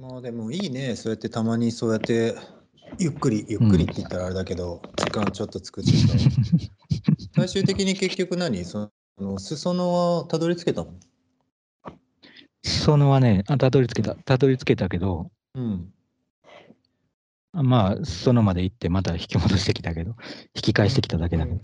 [0.00, 2.36] まあでもいいね、そうやってたまにそうやって
[2.98, 6.14] ゆっくり、ゆっくりって言ったらあれだけど、時間ちょっと作ってさ、
[7.34, 8.64] 最終的に結局何？
[8.64, 10.94] その裾野はたどり着けたの？
[12.62, 15.92] そのはね、あたどり着けた、たどり着けたけど、うん。
[17.52, 20.14] まあ、そのまで行って、また引き戻してきたけど、
[20.54, 21.60] 引き返してきただけだけど、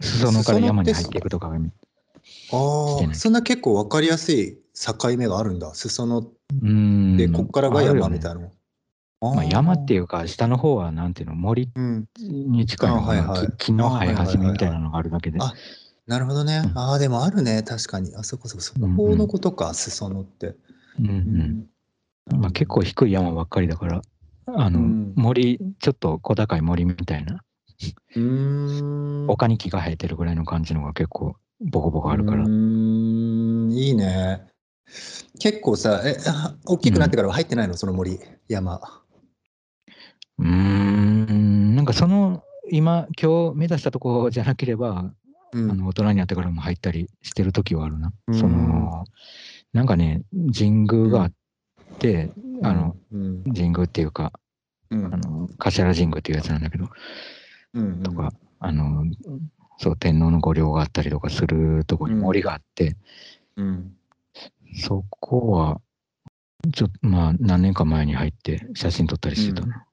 [0.00, 5.74] 裾野から山に入っていくとかが、ああ、そんな結構わかりやすい境目があるんだ。
[5.74, 6.22] 裾野
[6.52, 7.16] うーん。
[7.16, 8.50] で、こっからが山みたいいなの。
[9.20, 10.06] まあ、山っていう。
[10.06, 12.06] か、下の方はなんていうの、森うん。
[12.18, 15.38] に近いはいはい木木の生え始めみたいあなのがあるだけで。
[15.40, 15.54] あ
[16.06, 16.62] なるほどね。
[16.64, 17.62] うんああ、でもあるね。
[17.62, 18.14] 確かに。
[18.14, 18.78] あそこそこ、そこ
[19.16, 20.54] のことか、裾野って。
[21.00, 21.66] うんうん
[22.40, 24.02] まあ、結構低い山ばっかりだから、
[24.46, 27.42] あの、うん森、ちょっと小高い森みたいな、
[28.14, 29.30] うーん。
[29.30, 32.44] 丘に木が生えてるぐらいの感じのが結構ボコボコあるから。
[32.44, 34.46] うーん、いいね。
[35.38, 38.18] 結構さ、え、あ大きくなってからは入ってないの、その森、
[38.48, 38.80] 山。
[40.38, 45.12] うーん、なんかその、今、今日目指したとこじゃなければ、
[45.52, 45.70] うん。
[45.70, 48.12] あの大人になってからも入ったりしてる時はあるな。
[48.28, 48.34] うん。
[48.34, 49.04] その、
[49.72, 50.22] なんかね、
[50.56, 51.32] 神宮があっ
[51.98, 52.30] て、
[52.62, 54.32] あの、、うん、神宮っていうか、
[54.90, 55.06] うん。
[55.06, 56.88] あの、頭神宮っていうやつなんだけど、
[57.74, 59.04] うん、とか、あの、
[59.78, 62.96] そう、天皇の御陵があったりとかするとこに森があって、
[63.56, 63.92] うん、
[64.74, 65.80] そこは、
[66.72, 69.86] ちょっと、まあ、何年か前に入って写真撮ったりしてたな。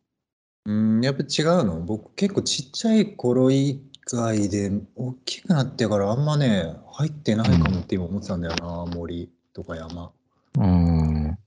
[0.65, 1.81] うん、やっぱ違うの？
[1.81, 10.11] 僕結構ちっちゃい頃以外で大きくなってからあんまね、入ってないかもって今思ってたんだよな、森とか山。
[10.57, 11.37] うん。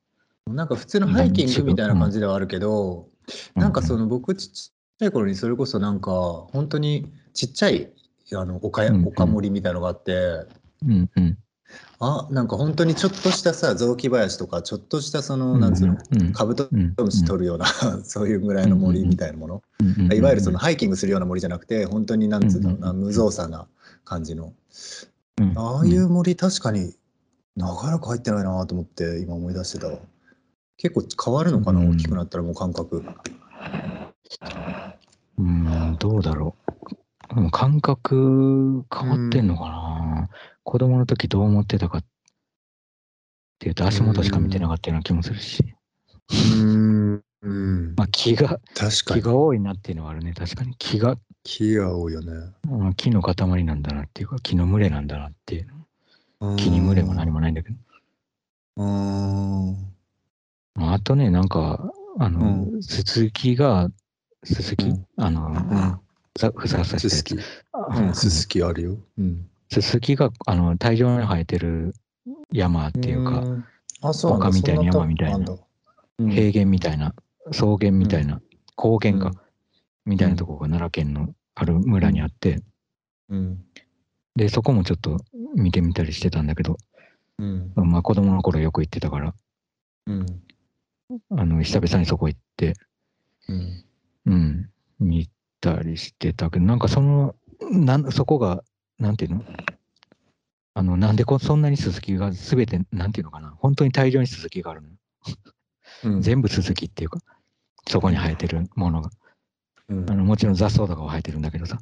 [0.47, 3.08] なんか普通のハイキングみたいな感じではあるけど、
[3.54, 6.12] なんかその僕ちっちゃい頃にそれこそなんか
[6.52, 7.91] 本当にちっちゃい
[8.34, 10.12] あの丘やうんうん丘森みたいのがあって、
[10.84, 11.38] うんうん。
[11.98, 16.33] あなんか本当にちょっとしたさ雑木林とかちょっとしたそのなんつうのうん。
[16.33, 17.67] カブトうんムシ取るような
[18.05, 19.62] そういうぐらいの森みたいなもの。
[19.81, 23.66] うんいわゆるそのハイキングするような森じゃなくて本当になんつうのなうん無造作な
[24.04, 24.53] 感じの。
[25.41, 25.53] うん。
[25.56, 26.94] ああいう森確かに
[27.56, 29.98] 長らく入ってないなと思って今思い出してたわ。
[30.77, 31.91] 結構変わるのかなうん。
[31.93, 33.03] 大きくなったらもう感覚。
[35.38, 36.66] うん、どうだろう。
[37.34, 40.28] でも感覚変わってんのかな、
[40.62, 42.04] 子供の時どう思ってたかっ
[43.59, 45.65] ていうと足元しか見てなかったような気もするし。
[46.31, 47.22] うん。
[47.42, 47.94] うん。
[47.97, 49.22] まあ木が、確かに。
[49.22, 50.32] 木が多いなっていうのはあるね。
[50.32, 50.75] 確かに。
[50.78, 52.32] 木が、木が多いよね。
[52.70, 55.69] うん木の塊なんだなっていうか、木の群れなんだなっていう。
[56.56, 57.76] 木に群れも何もないんだけど。
[58.76, 59.76] うん。
[60.75, 63.88] まああとね、なんか、あの、うススキが、
[64.44, 65.06] ススキ、うん。
[65.16, 66.06] あの、うん
[66.36, 68.98] ふさふさふさすしてるすやつきうんすすきあるよ。
[69.19, 69.48] うん。
[69.70, 71.94] ススキがあの大量に生えてる
[72.52, 73.42] 山っていうか、
[74.02, 75.56] 丘みたいな山みたいな。
[76.19, 77.14] 平原みたいな、
[77.50, 78.41] 草原みたいな、
[78.74, 79.34] 高原か、うん。
[80.04, 82.62] みたいなとこが奈良県のある村にあって、
[83.28, 83.64] うん。
[84.36, 85.18] で、そこもちょっと
[85.56, 86.76] 見てみたりしてたんだけど、
[87.38, 87.72] うん。
[87.74, 89.34] まあ子供の頃よく行ってたから、
[90.06, 90.26] うん。
[91.30, 92.74] あの、久々にそこ行って、
[93.48, 93.84] うん。
[94.26, 94.70] うん、
[95.00, 95.28] 見
[95.66, 97.34] たりしてたけど、なんかその、
[97.71, 98.62] なんそこが、
[98.99, 99.44] なんていうの？
[100.75, 103.50] あの、なんでこそんなにススキがすべて、なんていうのかな？
[103.59, 104.88] 本当に大量にススキがあるの。
[106.04, 107.21] うん全部ススキっていうか、
[107.88, 109.10] そこに生えてるものが。
[109.88, 111.78] うんあのもちろん雑草とかは生えてるんだけどさ。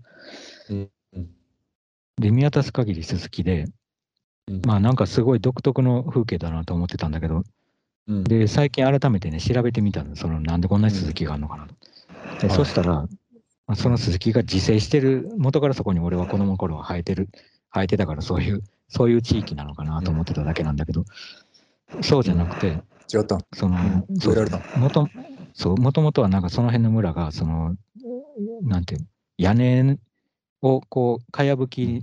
[0.70, 1.28] うんうん
[2.16, 3.66] で、見渡す限りススキで、
[4.46, 7.42] うんまあなんかすごい独特の風景だなと思ってたんだけど、
[8.06, 10.14] うんで、最近改めてね、調べてみたの。
[10.14, 11.74] その、なんでこんなにススキがあるのかなと。
[12.40, 13.08] で、はいそしたら、
[13.66, 17.28] まあそのススキが自生してる、元からそこに俺は子供の頃は生えてる、
[17.72, 21.04] 生えてたからそういう、そういう地域なのかなと思ってただけなんだけど、
[22.02, 22.82] そうじゃなくて、
[23.12, 24.20] 違ったその、うん。
[24.20, 24.34] そう
[24.78, 25.10] もと、
[25.54, 27.76] そう、もともとはなんかその辺の村が、その、
[28.62, 29.06] なんていうの、
[29.38, 29.98] 屋根
[30.62, 32.02] をこう、かやぶき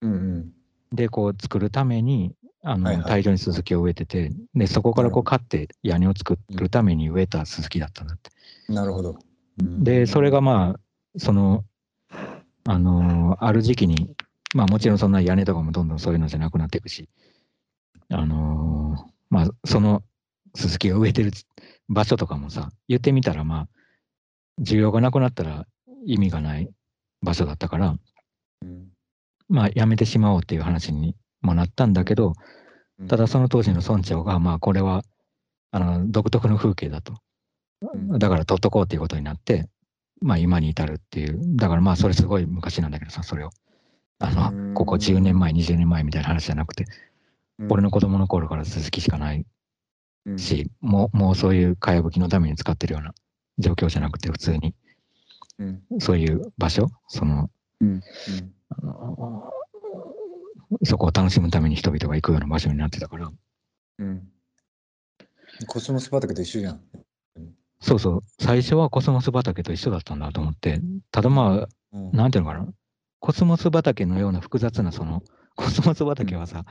[0.00, 0.52] うんうん。
[0.92, 3.04] でこう作るために、あの、はいはい。
[3.04, 8.30] 大量にススキを植えてて、で、そこからこう買って屋根を作るために植えたススキだったんだって。
[8.72, 9.18] なるほど
[9.58, 10.80] で、それがまあ、
[11.18, 11.64] その、
[12.66, 14.14] あのーある時期に、
[14.54, 17.08] まあもちろんそんな屋根とかもどんどんそういうのじゃなくなっていくし、
[18.10, 20.02] あのーまあその
[20.54, 21.32] ススキが植えてる
[21.88, 23.68] 場所とかもさ、言ってみたらまあ、
[24.60, 25.66] 需要がなくなったら
[26.06, 26.70] 意味がない
[27.22, 27.96] 場所だったから、
[28.62, 28.88] うん。
[29.48, 32.34] まあやめてしまおうっていう話にもなったんだけど、
[33.00, 33.08] うん。
[33.08, 35.02] ただその当時の村長が、まあこれは、
[35.72, 37.14] あの、独特の風景だと。
[37.92, 38.18] うん。
[38.18, 39.68] だから取っとこうっていうことになって、
[40.20, 41.38] まあ今に至るっていう。
[41.56, 43.50] だからまあそれすごい昔なんだけどさ、それを。
[44.18, 44.68] あうん。
[44.68, 46.86] の、ここ10年前、20年前みたいな話じゃなくて、
[47.68, 49.44] 俺の子供の頃から続きしかない
[50.26, 50.38] うん。
[50.38, 53.14] し、もうもうそういうかやぶきのために使ってるような
[53.58, 54.74] 状況じゃなくて、普通に。
[55.58, 55.82] うん。
[56.00, 57.50] そういう場所、その、
[60.84, 63.30] そこを楽しむために人々が行くような場所になってたから、
[63.98, 64.28] うん。
[65.68, 66.80] コスモス畑と一緒じゃん。
[67.84, 72.12] そうそう、最初はコスモス畑と一緒だったんだと思って、ただまあ、うん。
[72.12, 72.66] なんていうのかな、
[73.20, 75.22] コスモス畑のような複雑な、その、
[75.54, 76.64] コスモス畑はさ、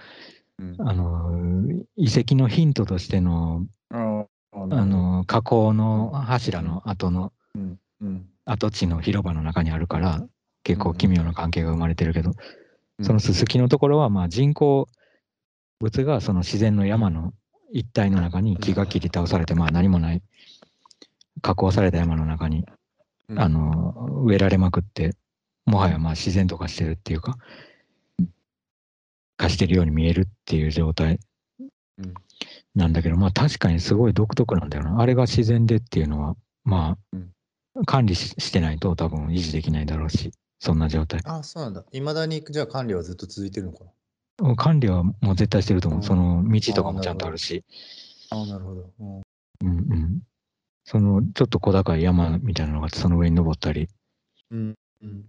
[0.58, 0.76] うん。
[0.80, 1.68] あの、
[1.98, 7.80] 遺跡のヒントとしての、ああの、河口の柱の後の、うん。
[8.02, 8.30] うん。
[8.46, 10.26] 跡地の広場の中にあるから、
[10.64, 12.32] 結構奇妙な関係が生まれてるけど、
[12.98, 13.06] うん。
[13.06, 14.88] そのすすきのところは、まあ人工
[15.80, 17.34] 物がその自然の山の
[17.72, 20.24] 一帯の中に木が切り倒されて、まあ何もない、
[21.44, 22.66] 加工された山の中に、
[23.30, 25.16] うんあの、植えられまくって、
[25.66, 27.38] もはやまあ自然と化してるっていうか、
[29.38, 31.20] 化してるように見えるっていう状態
[31.98, 32.14] うん
[32.76, 35.00] なんだけど、まあ確かにすごい独特なんだよな。
[35.00, 37.32] あれが自然でっていうのは、まうん
[37.76, 41.22] あ、管理ししてないと多分維持できないだろうし、そんな状態。
[41.26, 41.84] あ、そうなんだ。
[41.92, 43.84] いまだにじゃあ管理はずっと続いてるのか
[44.40, 44.56] な？
[44.56, 46.00] 管理はもう絶対してると思う。
[46.00, 47.64] うんその道とかもちゃんとあるし、
[48.32, 48.90] ああ、なるほど。
[49.00, 49.22] うん
[49.62, 50.22] うんうん。
[50.86, 53.88] そのちょっと小高い山みたいなのがあって、その上に登ったり、
[54.52, 55.26] うんうん。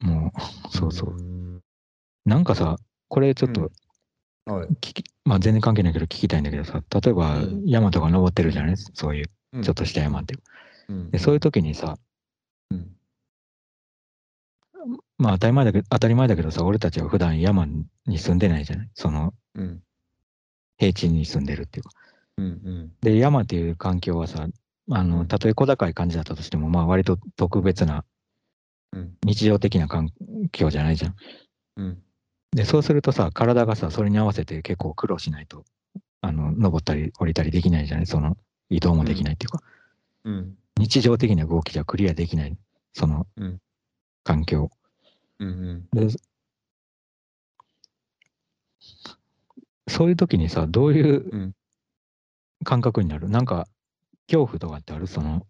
[0.00, 1.10] もう、そうそう。
[1.14, 1.60] ん。
[2.26, 2.78] なんかさ、
[3.08, 3.54] これちょっうん。
[3.54, 3.72] と
[4.52, 4.68] はい。
[4.68, 7.64] 聞き、まあ全然関係ないけど聞きたいんだけどさ、例えばうん。
[7.66, 8.76] 山とか登ってるじゃない？
[8.76, 9.62] そういううん。
[9.62, 10.36] ちょっとした山って。
[11.12, 11.96] でそういう時にさ、
[12.70, 12.96] うん。
[15.18, 18.90] まあ当たり前だけど、当たり前だけどさ、俺たちは普段山に住んでないじゃない？
[18.94, 19.82] そのうん。
[20.78, 21.90] 平地に住んでるっていうか。
[22.38, 22.92] うんうん。
[23.00, 24.46] で、山っていう環境はさ、
[24.90, 28.04] あの、たとえ小高い感じだったとしても、まあ割と特別な
[28.94, 29.14] うん。
[29.24, 30.10] 日常的な環
[30.52, 31.14] 境じゃないじゃん。
[31.78, 32.02] うん。
[32.52, 35.64] で、そうするとさ、体がさ、それに合わせて結構苦労しないと、
[36.22, 38.06] あの、登ったり降りたりできないじゃない？
[38.06, 38.36] その
[38.70, 39.60] 移動もできないっていうか、
[40.24, 40.56] うん。
[40.78, 42.56] 日常的な動きじゃクリアできない、
[42.94, 43.58] そのうん。
[44.24, 44.70] 環境。
[45.40, 45.88] うん。
[45.94, 46.08] で、
[49.88, 51.52] そういう時にさ、どういううん
[52.64, 53.66] 感覚になるなんか、
[54.26, 55.06] 恐怖とかってある？
[55.06, 55.46] その、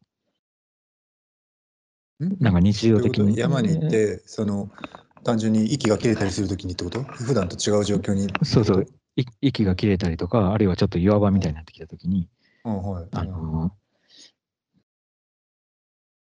[2.21, 2.37] うん？
[2.41, 3.37] なんか日常的に？
[3.37, 4.71] 山に行って、その
[5.25, 7.03] 単純に息が切れたりするときにってこと？
[7.03, 8.29] 普段と違う状況に。
[8.45, 8.87] そうそう、
[9.17, 12.29] い息が切れたりとか、あるいはちょっと岩場みたいになってきた時に、
[12.65, 13.09] うんはい。
[13.13, 13.73] あの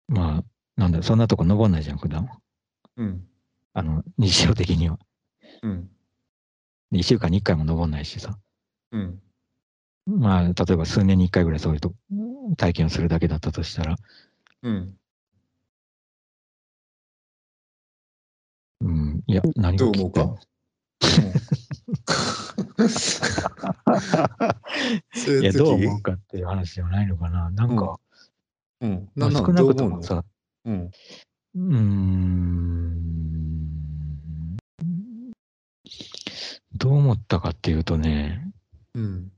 [0.08, 0.44] まあ、
[0.81, 2.38] なんだそんなとこ登んないじゃん、普段は。
[2.96, 3.25] うん
[3.75, 4.99] あの、日常的には。
[5.62, 5.91] うん
[6.91, 8.38] 1週間に1回も登んないしさ。
[8.93, 9.20] うん
[10.08, 11.93] まあ、例えば数年に1回ぐらいそういうと
[12.56, 13.96] 体験をするだけだったとしたら、
[14.62, 14.94] うん。
[18.81, 20.22] うん、いや、何どう思うか？
[20.22, 20.38] う
[25.43, 25.58] いや、いう時？
[25.58, 27.50] どう思うかっていう話じゃないのかな。
[27.50, 27.99] なんか、
[28.81, 29.10] うん。
[29.14, 30.25] まあなん少なくともさ、
[30.64, 30.90] うん。
[31.55, 32.96] うーん、
[36.76, 38.50] どう思ったかっていうとね、
[38.94, 39.31] うん。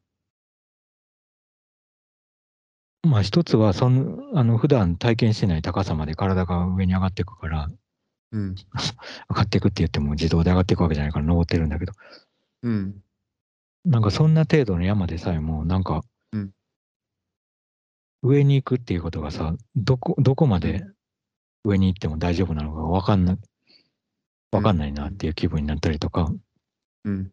[3.02, 7.70] まあ一つはその、あの、普段体験してない高さまで体が上に上がっていくから、
[8.32, 8.54] うん。
[9.30, 11.92] 上がっていくって言っても自動で上がっていくわけじゃないから登ってるんだけど、
[12.62, 13.02] うん。
[13.84, 16.02] なんかそんな程度の山でさえも、なんか
[16.32, 16.52] うん、
[18.22, 20.84] 上に行くっていうことがさ、どこ、どこまで
[21.64, 23.38] 上に行っても大丈夫なのかわかんない、
[24.52, 26.30] わかんないなっていう気分になったりとか、
[27.04, 27.32] うん。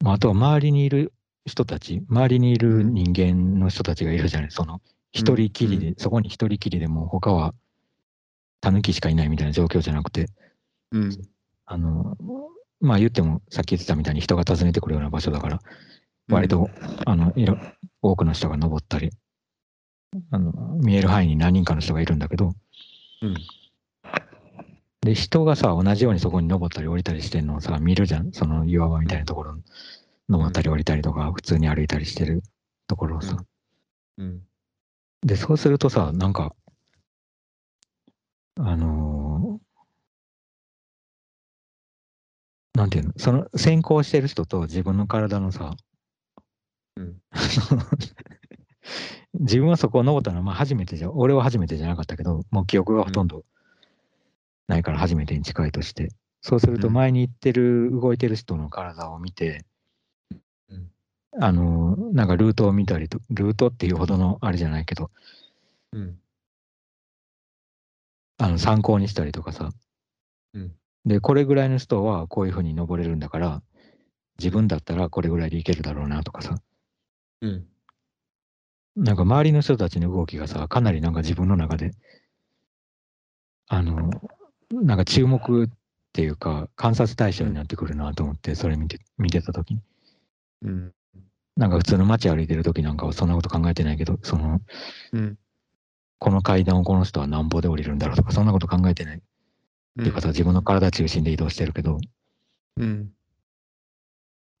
[0.00, 1.12] まあ、あとは周りにいる
[1.46, 4.80] 人たち、周りにいる人間の人たちがいるじゃない、その、
[5.12, 7.54] 一人きりで、うそこに一人きりでもう他は、
[8.60, 10.26] タヌキしかいないみたいな状況じゃなくて、
[10.90, 11.16] うん。
[11.64, 12.16] あの、
[12.80, 15.60] まあ言っても、さっき言ってたみたいに人が訪ねてくるような場所だから、
[16.28, 16.68] 割と、
[17.04, 17.56] あの、いろ、
[18.02, 19.10] 多くの人が登ったり、
[20.32, 22.54] あの、見える範囲に何人かの人がいるんだけど、
[23.22, 23.34] うん。
[25.00, 28.32] で、人がさ、同じようにそこに登ったり降りたりしてんのをさ、見るじゃん。
[28.32, 29.56] その岩場みたいなところ、
[30.28, 32.42] 登ったり降りたりとか、普通に歩いたりしてる
[32.86, 33.36] ところをさ。
[34.18, 34.42] うん。
[35.22, 36.54] で、そうするとさ、なんか、
[38.58, 39.66] あのー
[42.74, 45.76] なんていうの、その先行してる人と自分の体のさ、
[46.96, 47.16] うん。
[49.40, 53.44] 自分はそこを登ったのはまあ初めてじゃ、俺は初めてじゃなかったけど、もう記憶がほとんど
[54.68, 56.08] ないから初めてに近いとして。
[56.42, 59.64] そうするとうん前に行ってる、動いてる人の体を見て、うん
[61.40, 65.10] あのーなんかルートを見たりと、ルートっていうほどのあれじゃないけど、
[65.92, 66.18] うん。
[68.38, 69.70] あの参考にしたりとかさ。
[70.54, 70.72] うん
[71.06, 73.62] で、これぐらいの人はこういうふうに登れるんだから、
[74.38, 76.56] 自分だったらこれぐらいでいけるだろうなとかさ、
[77.42, 77.66] うん。
[78.96, 81.92] なんか周りの人たちの動きがさ、かなりなんか自分の中で、
[83.68, 84.10] あの、
[84.70, 85.68] なんか注目っ
[86.12, 89.80] ていうか、観察対象になってくるなと思って、それ見て、見てたときに。
[90.62, 90.92] うん。
[91.56, 94.60] なんか普通の街歩いてるときなんかはそんなこと考えてないけど、その、
[95.12, 95.38] うん。
[96.18, 99.16] この階段をこの人はなんぼで降りるんだろうとか、そんなこと考えてない。
[99.18, 99.20] っ
[99.98, 101.98] ていうかさ、自分の体中心で移動してるけど、
[102.76, 103.10] うん。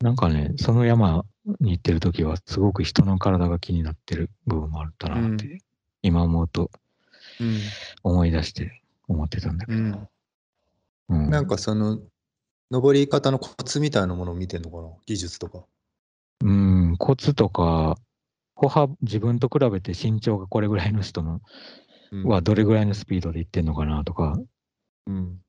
[0.00, 1.24] なんかね、その山
[1.60, 5.58] に行ってるときは、すごく人の体が気になってる部分もあったなって、う
[6.02, 6.70] 今思うと
[7.40, 7.58] うん。
[8.02, 9.78] 思い出して思ってたんだけど。
[9.78, 10.08] うん。
[11.08, 12.00] うん、なんかその、
[12.70, 14.88] 登り方のコツみたいなものを見てんのかな？
[15.06, 15.64] 技術とか。
[16.44, 17.96] うん、コツとか、
[18.54, 21.40] 歩幅、自分と比べて身長がこれぐらいの人の
[22.12, 24.38] うんはどれぐらいのスピードで行ってんのかなとか、
[25.06, 25.40] うん。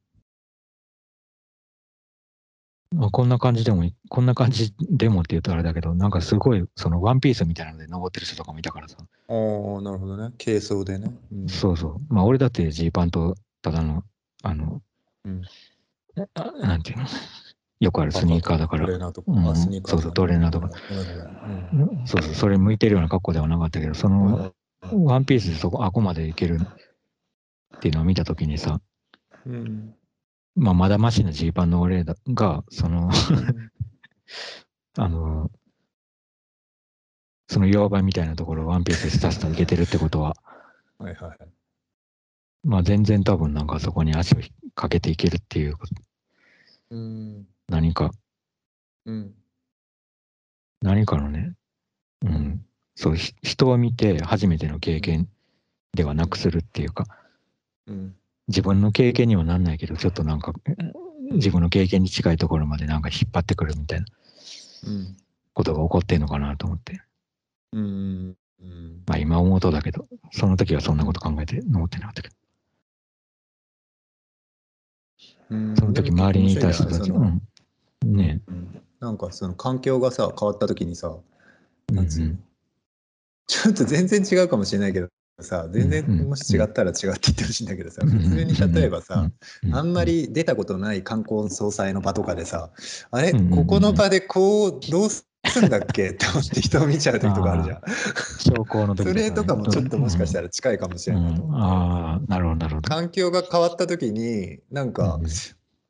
[2.95, 10.33] まあ、こんな感じでもい、こんな感じでもって言うとあれだけど、なんかすごい、そのワンピースみたいなので登ってる人とかもいたからさ、ああ、なるほどね。
[10.43, 11.11] 軽装でね。
[11.31, 11.49] うん。
[11.49, 12.13] そうそう。
[12.13, 14.03] まあ俺だってジーパンとただの、
[14.43, 14.81] あの、
[15.25, 15.41] うん
[16.33, 17.05] あなんていうの、
[17.79, 18.85] よくあるスニーカーだから。
[18.85, 19.31] トレ、ーナーとか。
[19.31, 19.55] うん。
[19.55, 20.69] そうそうトレーナーとか。
[22.05, 24.53] そうそう、それ向いてるような格好ではなかったけど、その、
[24.91, 28.81] ワンピースでそこ、あこまでいけるっていうのを見たときにさ、
[29.45, 29.93] うん。
[30.55, 33.09] まあ、まだマシなジーパンの俺だが、その、
[34.97, 35.51] あの、
[37.47, 40.35] その弱場みたいなところをワンピースでスタスタいけてるってことは、
[40.97, 41.37] はいはい。
[42.63, 44.39] まあ全然多分なんかそこに足を
[44.75, 45.95] かけていけるっていうこと、
[46.89, 47.47] うん。
[47.69, 48.11] 何か、
[49.05, 49.33] うん。
[50.81, 51.53] 何かのね、
[52.25, 55.27] うん、そう、ひ人を見て初めての経験
[55.93, 57.05] ではなくするっていうか、
[57.87, 58.15] うん。
[58.47, 60.53] 自分の経験にはなんないけど、ちょっとなんか、
[61.31, 64.05] 自分の経験に近いところまでなんか引っ張ってくるみたいな
[64.87, 65.17] うん。
[65.53, 67.01] ことが起こってんのかなと思って。
[67.73, 68.37] うん。
[68.61, 69.03] うん。
[69.05, 72.35] まあ今思うとだけど、その時はそんなこと考えて思ってなかったけど、
[75.49, 77.41] うんその時周りにいた人たち、でもうん、
[78.05, 78.41] ね。
[78.47, 78.81] うん。
[78.99, 81.15] なんかその環境がさ変わった時にさ、
[81.91, 82.35] え、なんつうの？
[83.47, 85.07] ちょっと全然違うかもしれないけど
[85.39, 89.29] さ全然うんうんもし違ったら違って言ってほしいんだけどさ、うん普通に例えばさ、、
[89.63, 92.71] うんあんま、り出たことない観光総裁の場とかでさ、
[93.11, 93.51] あれ、うんうんうん。
[93.51, 95.25] ここの場でこうどうす
[95.61, 96.09] るんだっけ？
[96.11, 97.81] って思って人を見ちゃう時とかあるじゃん。
[98.39, 101.63] 証拠の時それとかもちょっともしかしたらら近いかもしれないと思って。
[101.63, 102.89] ああ、なるほど、なるほど。
[102.89, 105.27] 環境が変わった時になんか、うん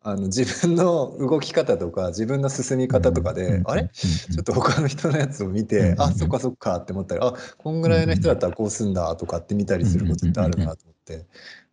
[0.10, 3.90] あの自分の動き方とか自分の進み方とかで、あれ？
[3.94, 11.26] ちょっと他の人のやつを見て、うんあそっかそっかって思ったらあこんぐらいの人だったらこうすんだとかって見たりすることってあるなと思って、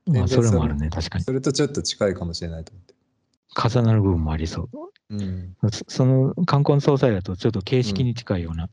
[0.06, 1.24] まあ、それもあるね、確かに。
[1.24, 2.94] それとちょっと近いかもしれないと思って。
[3.56, 4.68] 重なる部分もありそう。
[5.10, 8.68] うん、そその冠婚葬祭だとちょっと形式に近いような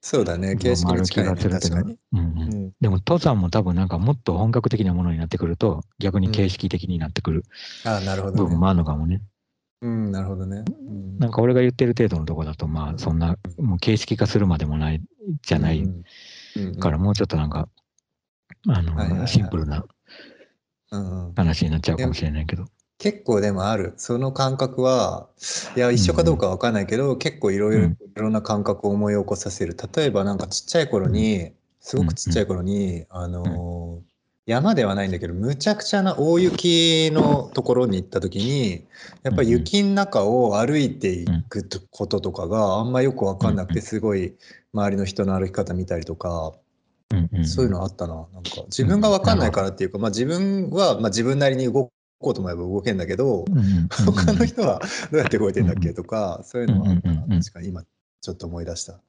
[0.00, 0.56] そうだね。
[0.56, 1.98] 形式に近いねがするけど、確かに。
[2.12, 2.54] うんうん。
[2.54, 2.72] うん。
[2.80, 7.44] でも登山も多分なんかもっと本格的なものになってくると逆に形式的になってくる
[7.84, 8.42] ああなるほど、ね。
[8.44, 9.20] 部分もあるのかもね。
[9.80, 10.64] うんなるほどね。
[10.68, 11.18] うん。
[11.18, 15.02] なんか俺が言ってる程度のとこだとまあそんなもう形式化するまでもない
[15.42, 16.02] じゃないうん。
[16.56, 16.76] うん。
[16.78, 17.68] からもうちょっとなんか
[18.68, 19.84] あはいはいはいのシンプルな
[20.92, 21.34] うんうん。
[21.34, 22.66] 話になっちゃうかもしれないけど。
[22.98, 23.94] 結構でもある。
[23.96, 25.28] その感覚は
[25.76, 27.92] いや一緒かどうかわかんないけど、結構いろいろうん。
[27.92, 29.76] いろんな感覚を思い起こさせる。
[29.94, 34.08] 例えばなんかちっちゃい頃にすごくちっちゃい頃に、あのー
[34.48, 38.82] 山ではないんだけどむちゃくちゃな大雪のところに行った時に
[39.22, 44.34] やっぱり雪の中を歩いていくとこととかがあんまよく分かんなくうんてすごい
[44.72, 46.54] 周りの人の歩き方見たりとか
[47.44, 48.14] そういうのあったな。
[48.14, 57.14] なんか自分が分かんないからっていうかまあ自分はまあ自分なりに動こうと思えば動けんだけどうんうんうんうん他の人はどうやって動いてんだっけとかそういうのはあったな。
[57.14, 57.82] うんうんうんうん確かに今
[58.20, 59.00] ちょっと思い出した。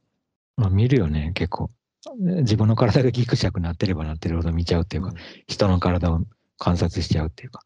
[0.58, 1.72] まあ、見るよね、結構。
[2.16, 5.14] 自分の体がギクシャクなってればなってるほど見ちゃうっていうか、
[5.48, 6.22] 人の体を
[6.58, 7.64] 観察しちゃうっていうか。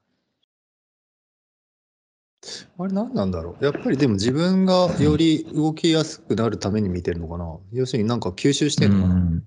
[2.78, 3.66] あれ何なんだろう？
[3.66, 7.58] やっぱりでも自分がより動きやすくなるために見てるのかな？
[7.72, 9.44] 要するになんか吸収してるのかな、うん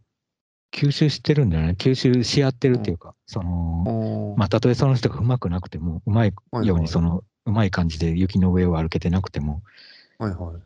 [0.77, 1.75] 吸収してるんだよね。
[1.79, 9.63] 吸収し合ってるっていうか、その、あまあ、たとえその人がうまくなくても、うまいように、その、うまい感じで雪の上を歩けてなくても、
[10.19, 10.57] はいはい。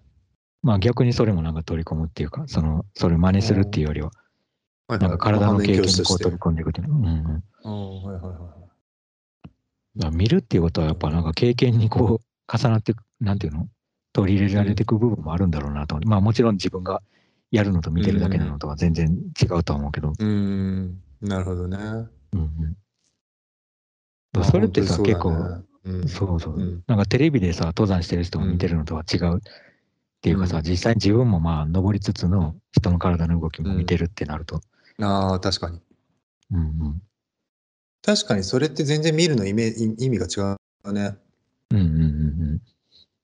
[0.62, 6.96] まあ逆にそれもなんか取り込むっていうか、その、それ真似するっていうよりは、はいはいなんか体の経験にこう取り込んでいくっていうの。
[6.96, 8.54] うんはいはいはいは
[9.46, 9.50] い。
[10.02, 13.68] ら見るっていうことはやっぱなんか経験にこう重なっていく、なんていうの？
[14.12, 16.08] 取り入れられていく部分もあるんだろうなと思って。
[16.08, 17.02] まあもちろん自分が
[17.50, 19.08] やるのと見てるだけなのとは全然
[19.40, 20.10] 違うとは思うけど。
[20.10, 21.76] うーん、なるほどね。
[21.78, 22.40] うん
[24.34, 24.44] うん。
[24.44, 25.30] それってさ、まあ結構、
[25.82, 29.40] うんそうそう、うんなんかテレビでさ、登山してる人を見てるのとは違うっ
[30.20, 34.60] ていうかさ、うん実際に自分もまあ登りつつの人の体の動きも見てるってなると、
[35.00, 35.80] ああ、確かに。
[36.52, 37.02] うんうん、
[38.02, 41.16] 確かにそれって全然見るのイメ意意味が違うね。
[41.70, 42.60] うんうんうん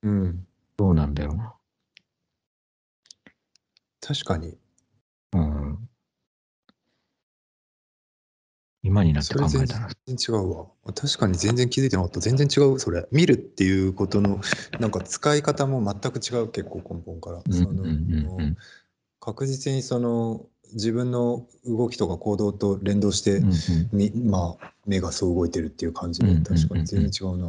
[0.05, 0.47] うんうん。
[0.79, 1.56] そうなんだよな。
[4.07, 4.57] 確かに。
[5.33, 5.89] うん。
[8.85, 9.89] 今になって考えたら。
[10.07, 10.67] 然違うわ。
[10.95, 12.21] 確かに全然気づいてなかった。
[12.21, 13.09] 全然違う、それ。
[13.11, 14.41] 見るっていうことの、
[14.79, 17.43] なんか使い方も全く違う、結構根本から。
[19.19, 23.55] 確実にその自分の動きとか行動と連動して、うんうん
[23.91, 27.49] みまあ、目がそう動いてるっていう感じで、確かに全然違うな。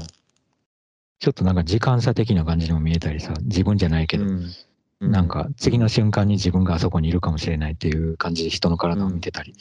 [1.19, 4.51] ちょっとなんか時間差的な感じにも見えたりさ、自分じゃないけど、うん
[5.00, 9.54] なんか次の瞬間に自分があそこにいるかもしれないっていう感じで人の体を見てたり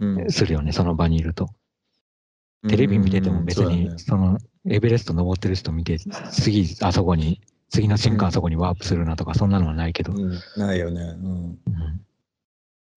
[0.00, 1.48] うんするよね、その場にいると。
[2.68, 4.38] テレビ見てても別にうんうんうんその
[4.68, 5.98] エベレスト登ってる人見て、
[6.30, 7.40] 次あそこに、
[7.70, 10.12] 次の瞬うん間あそこにワープするなとか、そんなのはないけど。
[10.14, 11.00] そうんないよね。
[11.00, 11.58] うん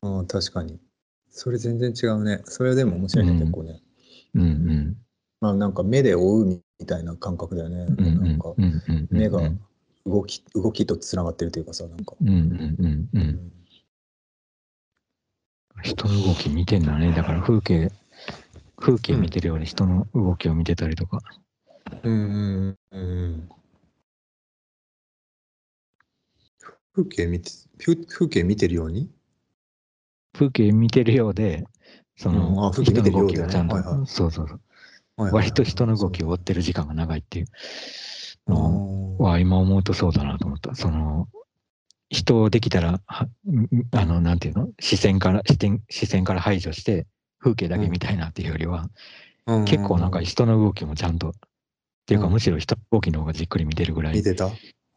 [0.02, 0.80] うんうん、確かに。
[1.30, 2.42] それ全然違うね。
[2.46, 3.82] それでも面白いね、うん結構ね。
[4.36, 4.98] うんうん
[5.42, 7.86] まあなんか目で追うみたいな感覚だよね。
[7.98, 9.42] うんうんなんかうんうんうん目が
[10.06, 12.16] 動き動きとつながってるというかさ、なんか。
[12.22, 13.52] うんうんうんううんん
[15.82, 17.12] 人の動き見てんだね。
[17.12, 17.92] だから風景、
[18.78, 21.20] 風景見てるように人の動きを見てたりとか。
[22.04, 23.50] うんうんうん。
[26.94, 29.10] 風景見て風風景見てるように？
[30.34, 31.66] 風景見てるようで、
[32.16, 34.62] そうんの、あ風景人の見てるようでね動きがちゃんと、はいはいそうそうそう。
[35.18, 37.52] はいはい割と人の動きを追ってる時間が長いっていうあ
[38.48, 39.24] のー。
[39.24, 40.76] は、今思うとそうだなと思った。
[40.76, 41.28] その、
[42.10, 43.28] 人できたら、あ
[44.06, 44.70] の、なんていうの？
[44.80, 47.08] 視線から、視点、視線から排除して、
[47.40, 48.84] 風景だけ見たいなっていうよりは、
[49.46, 51.34] うん結構なんか人の動きもちゃんと、っ
[52.06, 52.34] ていうかうん。
[52.34, 54.16] むしろ人の動きの方がじっくり見てるぐらい。
[54.16, 54.50] 見、てた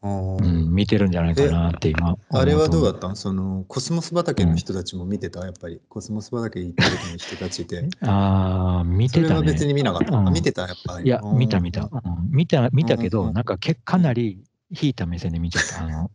[0.03, 2.15] うん、見てるんじゃないかなって今。
[2.29, 3.15] あれはどうだったん？
[3.15, 5.39] そのコスモス畑の人たちも見てた？
[5.43, 7.89] やっぱりコスモス畑行った時の人たちで。
[8.07, 9.39] ああ、見それてたね。
[9.39, 10.15] は別に見なかった。
[10.15, 10.33] あうん。
[10.33, 10.61] 見てた？
[10.67, 11.07] やっぱり。
[11.07, 11.81] いや、見た見た。
[11.81, 11.87] うん。
[11.97, 15.83] うん見た、見たけど、うんうんなんかけかなり引いた目線で見ちゃった。
[15.83, 16.11] あの、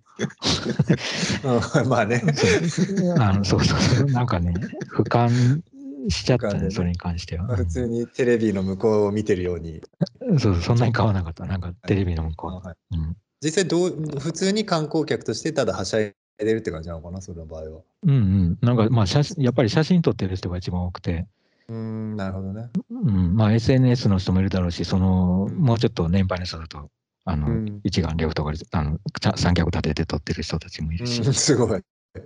[1.82, 1.88] うん。
[1.90, 2.22] まあね。
[2.34, 3.18] そう。
[3.18, 4.06] あのそうそうそう。
[4.10, 4.54] なんかね、
[4.94, 5.60] 俯瞰
[6.08, 7.56] しちゃったね、それに関しては。
[7.56, 9.80] 普通にテレビの向こうを見てるように。
[10.20, 11.44] うんそうそう、そんなに買わなかった。
[11.46, 13.16] なんかテレビの向こはい、う。
[13.42, 17.80] うん実際どう普通に観光客としてただはしゃいでるって感じなのかなその場合は。
[18.04, 18.58] うんうん。
[18.60, 21.26] なんかまあ写真、やっぱり写真撮ってる人が一番多くて、
[21.68, 22.70] うーんなるほどね。
[22.90, 26.90] うん、まあ SNS の人もいるだろうし、その、うんもうちょっと年配の人だと、
[27.24, 27.80] あの、うん。
[27.84, 28.98] 一眼レフとかであの
[29.36, 31.80] 三脚立てて撮ってる人たちもいるし、うんすごい。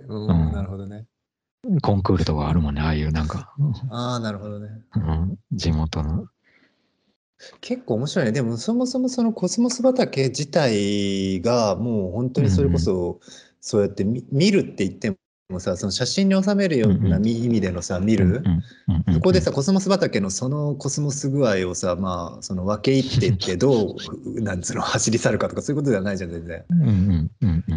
[0.07, 1.05] うんうんなるほどね。
[1.81, 3.53] コンクールとかあるもんね、ああいうなんか、
[3.89, 4.69] ああなるほどね。
[4.95, 6.27] うん、地元の。
[7.61, 8.31] 結構面白いね。
[8.31, 13.19] でもそもそもそのコスモス畑自体がもう本当にそれこそ
[13.61, 15.15] そうやって見見るって言って
[15.49, 18.43] もさその写真に収めるようなん意味でのさ見る？
[19.13, 23.95] そこでさコスモス畑のそのコスモス具合をさまあその分け入ってって ど
[24.25, 26.65] うなんつうの走り去るかとかそういうことではないじゃん全然。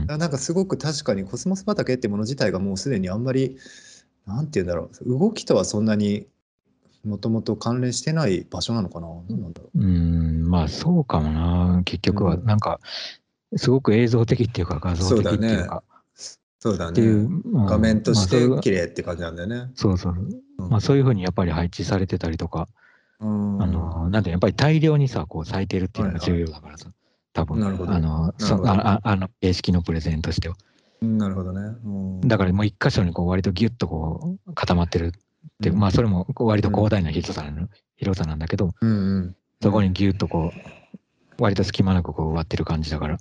[0.06, 3.56] なんかすごく確かにコスモス畑ってもの自体がもうすでにあんまり
[4.26, 6.26] なんて言うんだろう動きとはそんなに
[7.04, 9.08] もともと関連してない場所なのかな？
[9.28, 9.80] 何なんだろう？
[9.80, 12.34] うん、まあそうかもな、結局は。
[12.34, 12.44] うん。
[12.44, 12.78] なんか、
[13.56, 15.82] すごく映像的っていうか画像的っていうか、
[16.58, 17.40] そうだっていう、ね。
[17.52, 17.66] うん。
[17.66, 19.70] 画面として綺麗って感じなんだよね。
[19.74, 20.14] そうそう。
[20.58, 22.68] まあそういうふうにやっぱり配置されてたりとか、
[23.20, 23.62] うん。
[23.62, 26.90] あの、なんてやっぱり大量にさ、こう咲いてるっていうのが重要だからさ、
[27.32, 27.92] 多分、なるほど。
[27.92, 30.54] あの、そあああの形式のプレゼンとしては。
[31.02, 31.60] うんなるほどね。
[31.82, 32.20] うん。
[32.20, 35.14] だからもう一箇所にこう割とギュッとこう固まってる
[35.60, 35.80] っていう、うん。
[35.80, 39.36] まあそれも割と広大な広さなの、広さなんだけど、うんうん。
[39.62, 43.18] そこにギュッとこう、割と隙間なくこう割ってる感じだから、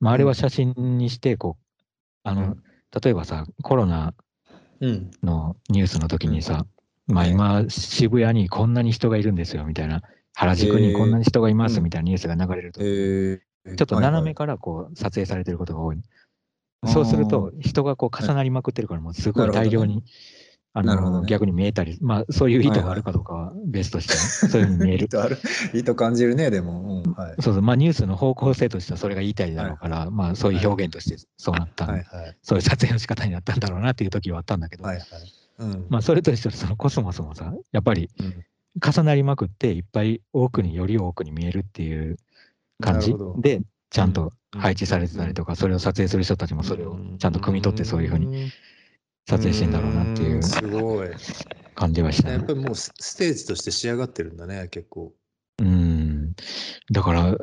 [0.00, 1.64] まああれは写真にして、こう、
[2.24, 2.56] あの、
[3.02, 4.14] 例えばさ、コロナ
[4.80, 5.10] うん。
[5.22, 6.66] のニュースの時にさ、
[7.06, 10.02] まあ今、渋谷にこんなに人がいるんですよみたいな、
[10.34, 13.40] 原宿にこんなに人がいますみたいなニュースが流れると、えー。
[13.76, 16.02] ちょっと斜めかからこう撮影されてることが多い。
[16.86, 20.02] そうすると、人がこう重なりまくってるから、もうすごい大量に、
[20.74, 21.26] あのなるほどね。
[21.28, 25.04] 逆に見えたり、まあそういう意図があるかどうかは別としてね、 そういうふうに見える。
[25.04, 25.08] 意。
[25.08, 25.38] 図ある。
[25.74, 27.02] 意図感じるね、でも。
[27.04, 27.34] うんはい。
[27.40, 32.02] そうそう、まあニュースの方向性としてはそれが言いたいだろうから、まあそういう表現としてそうなった、はい。
[32.04, 32.36] はい。
[32.42, 35.06] そういう撮影の仕方になったんだろうなっていう時はあったんだけど、はいはい。
[35.58, 35.86] うん。
[35.90, 38.44] まあそれと一緒でそのコスモスもさ、やっぱりうん。
[38.82, 42.16] 重なりまくっていっぱい多くにより多くに見えるっていう
[42.80, 44.60] 感じで、ちゃんとうん。
[44.60, 48.52] 配置されてたりとか、それを撮影する人たちもそれをちゃんと汲み取ってそういうふうにに
[49.28, 51.08] 撮影してんだろうなっていうすごい。
[51.74, 52.52] 感じはしたねやっぱ。
[52.52, 55.12] りもうスステージとして仕上がってるんだね、結構。
[55.58, 56.34] うん。
[56.92, 57.36] だから、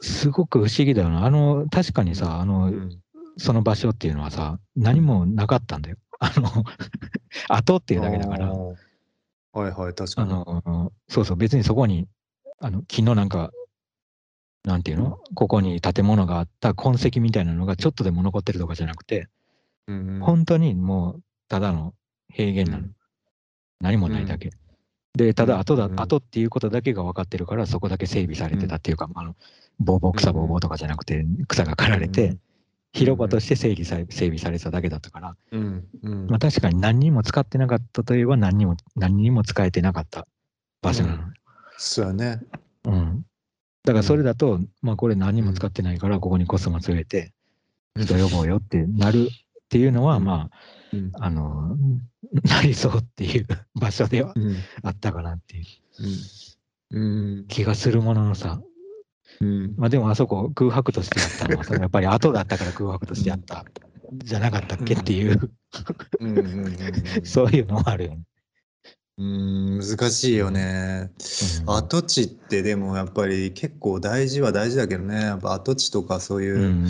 [0.00, 1.24] すごく不思議だよな。
[1.24, 3.00] あの、確かにさ、あの、うん
[3.38, 5.98] その場所っていうのはさ、何もなかったんだよ。
[6.20, 6.48] あの、
[7.54, 8.74] 後っていうだけだからは
[9.68, 10.30] いはい、確かあに。
[10.30, 12.08] の、そうそう、別にそこに、
[12.60, 13.50] あの、木のなんか、
[14.64, 15.18] なんていうの？
[15.34, 19.28] ここに建物があった痕跡みたいなのがちょっとでも残ってるとかじゃなくて、
[19.88, 20.20] うんうん。
[20.20, 21.94] 本当にもう、ただの
[22.32, 22.84] 平原なの。
[22.84, 22.96] うん。
[23.80, 24.50] 何もないだけ。
[25.14, 29.34] で、ただ後だ、うん後っていうことだけが分かってるから、そこだけ整備されてたっていうか、あの、
[29.78, 32.36] ボーボー草ボーボーとかじゃなくて、草が刈られて、
[32.92, 36.26] 広場として整理され整備されてただけだったから、うんうん。
[36.28, 40.26] まあ確かに何にも使ってなかったといえば何にも、何にも使えてなかった
[40.82, 41.22] 場所なの。
[41.78, 42.40] そうやね。
[42.84, 43.26] うん。
[43.84, 47.32] だからそれだと、まあこれ何にも使ってないから、ここにコスモス植えて、
[47.96, 49.28] 人呼ぼうよってなる
[49.66, 50.24] っていうのは、うん。
[50.24, 50.48] ま
[50.92, 51.10] うん。
[51.14, 51.76] あ、あの、
[52.44, 54.56] なりそうっていう場所ではうん。
[54.82, 55.64] あったかなっていう
[56.92, 57.00] う
[57.40, 57.46] ん。
[57.48, 58.60] 気がするもののさ、
[59.40, 59.74] うん。
[59.76, 63.64] まあでもあそこ空白としてやったのはさ、やっぱり後だったから空白としてやった、
[64.12, 65.50] じゃなかったっけっていう、
[66.20, 66.28] うん。
[66.38, 66.46] うん
[67.18, 68.22] うんそういうのもあるよね。
[69.18, 71.10] うん難しいよね。
[71.66, 71.74] うん。
[71.74, 75.20] 跡地ってでもやっぱり結構大事は大事だけどね。
[75.22, 76.86] やっぱ跡地とかそういううん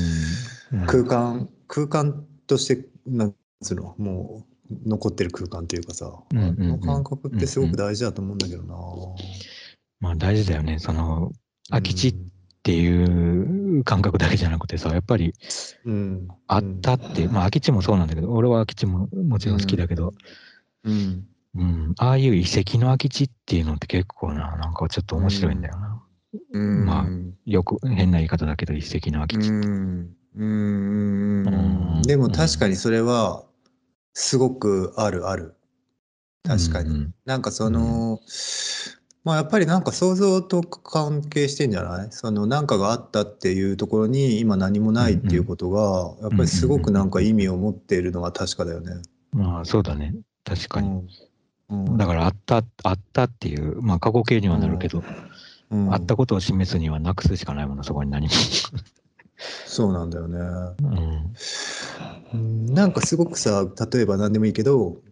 [0.72, 0.86] うん。
[0.86, 6.62] 空間、空間としてなんつうのもう残ってる空間っていうかさ、うんうんうん。
[6.62, 8.74] あの感覚ってすごく大事だと思うんだけどな。
[10.00, 10.78] まあ大事だよね。
[10.78, 11.32] その
[11.70, 12.16] 空き地っ
[12.62, 15.32] ていう感覚だけじゃなくてさ、やっぱり
[15.84, 20.14] うん、あったって、まあ空き地もそうなんだけど、俺は空き地ももちろん好きだけど、
[20.84, 26.02] うん、うん、ああいう遺跡の空き地っていうのって結構な、なんかちょっと面白いんだよな。
[26.52, 27.06] うん、まあ
[27.44, 29.48] よく変な言い方だけど、遺跡の空き地。
[29.48, 31.50] うん、うん、うんう
[32.00, 33.44] んでも確かにそれは
[34.12, 35.54] すごくあるある。
[36.44, 36.90] 確かに。
[36.90, 38.20] うんなんかその、
[39.24, 42.08] まあやっぱりなんか想像と関係してんじゃない？
[42.10, 49.02] そのなんかがあったっていうところに今何もないっていうことが、やっぱりすごくなんか意味を持っているのは確かだよね。
[49.32, 50.14] まあそうだね。
[50.44, 50.88] 確かに。
[50.88, 51.08] うん
[51.68, 55.02] うんだからあった、あったっていう、まあ過去形にはなるけど、
[55.70, 58.32] うんあったことを示すにはなくすしかないもの、そこに何も。
[59.38, 60.38] そうなんだよね。
[60.82, 61.32] うん。
[62.34, 65.02] うんなんかすごくさ例えば何でもいいけど、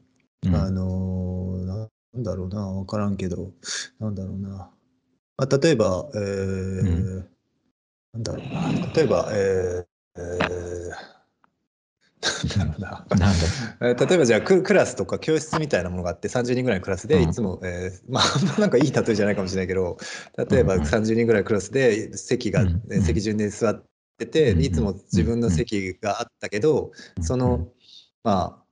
[0.45, 0.55] うん。
[0.55, 3.53] あのーなんだろうな分からんけど
[3.99, 4.49] なんだろうな、
[5.37, 7.31] まあ、例えば、えーう
[8.15, 8.93] なんだろうな。
[8.95, 13.95] 例えばえーえーなんだろうな。
[13.95, 17.31] 例えばじゃあククラスとか教室みたいなものがあって30人ぐらいのクラスでうん。
[17.31, 19.99] いつも、えーまあなんかいい例えじゃないかもしれないけど
[20.51, 20.87] 例えばうんうん。
[20.87, 27.69] 30人ぐらいのクラスで席が、うんえー席順で座ってて、うんうんいつも自分の席があったけど、その、
[28.23, 28.63] ま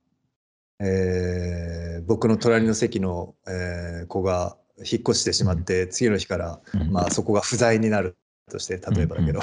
[0.79, 6.91] あ、えー僕の隣の席の、えー子が引っ越してしまって、次の日から、うん。
[6.91, 8.17] まあ、そこが不在になる
[8.51, 9.39] として例えばだけど、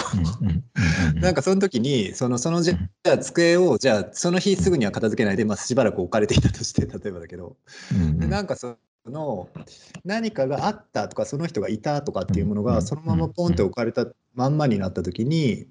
[1.21, 7.57] なんかその時にそのそのじゃ机をじゃあその日すぐには片付けないで、まあ、しばらく置かれていたとして 例えばだけど、
[8.21, 9.49] うなんかその
[10.05, 15.67] 何かがあったとかその人がいたとかっていうものうんがそのままポンって置かれたまんまになった時に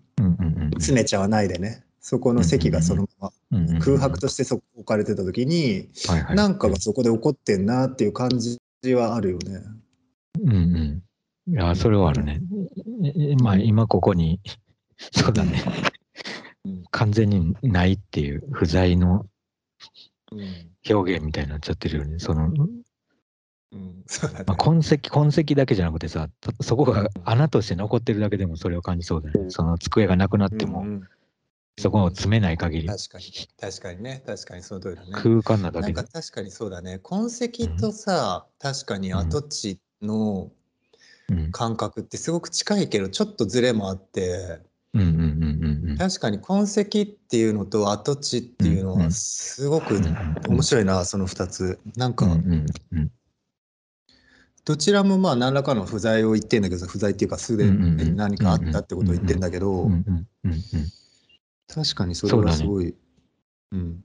[0.73, 5.89] 詰めちゃわないでねそこの席がそのまま空白としてそこ置かれてた時に
[6.35, 8.59] なんかがそこで起こってんなっていう感じ
[8.95, 9.61] はあるよね。
[10.43, 10.55] うんう
[11.47, 11.53] ん。
[11.53, 12.41] いや、それはあるね。
[13.03, 14.39] えまあ、今ここに、
[14.97, 15.63] そうだね
[16.65, 16.83] うん。
[16.91, 19.25] 完全にないっていう不在の
[20.31, 22.19] うん表現みたいになっちゃってるよね。
[22.19, 22.51] その、
[23.71, 24.03] うん。
[24.07, 24.45] そうだね。
[24.47, 29.51] まあ、痕跡、痕跡だけじゃなくてさ、たそこが穴として残ってるだけでもそれを感じそうだよね。
[29.51, 31.07] その机がなくなっても、うんうん。
[31.77, 33.23] そこを詰めない限り、確かに
[33.57, 34.21] 確かにね。
[34.25, 35.09] 確かにその通りだね。
[35.13, 36.03] 空間なだなんか。
[36.03, 36.99] 確かにそうだね。
[36.99, 40.51] 痕跡とさ、確かに跡地の
[41.29, 41.51] うん。
[41.51, 44.61] 感覚ってすごく近いけどちょっとズレもあって
[44.93, 45.97] うんうんうんうんうん。
[45.97, 49.05] 確かに痕跡っていうのと跡地っていうのうんうん。
[49.05, 51.79] はすごくうんうん面白いなその2つ。
[51.95, 53.11] なんかうんうんうん
[54.69, 59.89] どちらもまあ何らかの不在を言ってんだけどさ不在っていうかすでに何かあったってことを言ってんだけど
[61.67, 62.93] 確かにそれはすごい。
[63.71, 64.03] うん。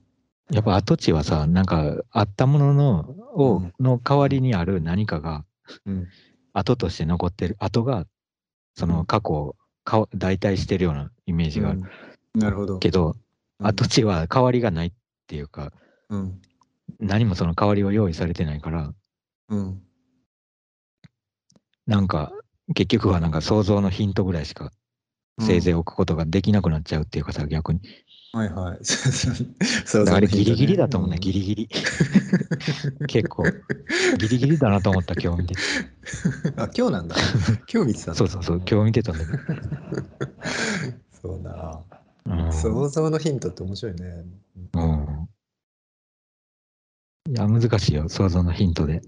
[0.49, 2.99] やっぱ跡地はさ、なんかあったものの
[3.35, 5.45] を、うんの代わりにある何かが
[5.85, 6.07] うん。
[6.53, 8.07] 跡として残ってる、跡が
[8.73, 11.81] その過去をか代替してるようなイメージがある。
[12.33, 12.41] うん。
[12.41, 12.79] なるほど。
[12.79, 13.15] けど、
[13.59, 13.67] うん。
[13.67, 14.91] 跡地は代わりがないっ
[15.27, 15.71] ていうか、
[16.09, 16.41] うん。
[16.99, 18.91] 何もその代わりを用意されてないから、
[19.49, 19.84] うん
[21.87, 22.31] なんか
[22.73, 24.71] 結局はなんか想像のヒントぐらいしか
[25.39, 27.81] せいぜい置くことができなくなっちゃうっていうかさ、逆に。
[28.31, 28.79] はいはい。
[28.83, 31.41] そうあれギリギリだと思うね、ギリ。
[31.41, 31.67] リギリ。
[33.07, 33.43] 結構、
[34.17, 35.61] ギリギリだなと思った、今日見てて。
[36.57, 37.15] あ、今日なんだ。
[37.71, 38.15] 今日見てたんだ。
[38.15, 39.37] そうそうそう、今日見てたんだけど。
[41.21, 41.81] そうだ。
[42.25, 44.25] うん想像のヒントって面白いね。
[44.73, 45.29] うん。
[47.29, 49.01] いや、難しいよ、想像のヒントで。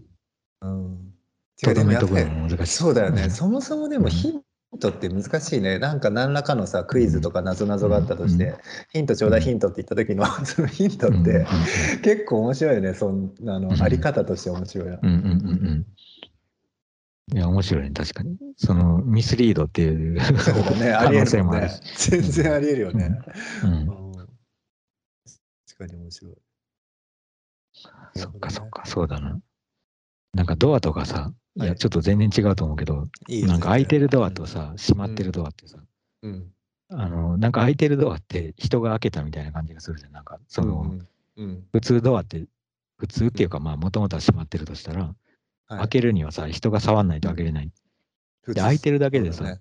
[0.61, 1.16] うん。
[1.61, 2.73] と難しい。
[2.73, 3.25] そうだよね。
[3.25, 4.41] んそもそもでもうんヒン
[4.79, 5.79] トって難しいね。
[5.79, 8.55] なんか何らかのさ、クイズとか謎々があったとして、
[8.91, 11.45] ヒントちょうだいヒントって言った時の、そのヒントって
[12.03, 12.93] 結構面白いよね。
[12.93, 14.99] そんあの、うんあり方として面白いな。
[15.01, 15.85] うんうんうん
[17.31, 17.35] うん。
[17.35, 18.37] いや、面白いね、確かに。
[18.55, 20.21] その、ミスリードっていうね。
[20.95, 22.09] あ可能性もあるし。。
[22.11, 23.19] 全然ありえるよね。
[23.63, 24.07] うんうん
[25.77, 26.33] 確かに面白い。
[28.15, 29.39] そっかそっか、そうだな。
[30.33, 31.59] なんかドアとかさ、い。
[31.65, 35.77] や、はいちょっと全然違うと思うけど、いいよなんか開いてるドアとさ、閉まってるドアってさ、
[36.23, 36.51] うん。
[36.89, 40.13] あの、なんか開いてるドアって人が開けたみたいな感じがするじゃん。
[40.13, 41.63] なんか、その、うんうん。
[41.71, 42.45] 普通ドアって、
[42.97, 45.13] 普通っていうか、まあ、もともとは閉まってるとしたら、
[45.67, 45.79] はい。
[45.79, 47.71] 開けるにはさ、人が触んないと開けれない。
[48.41, 49.59] 普で、開いてるだけでさ、ね。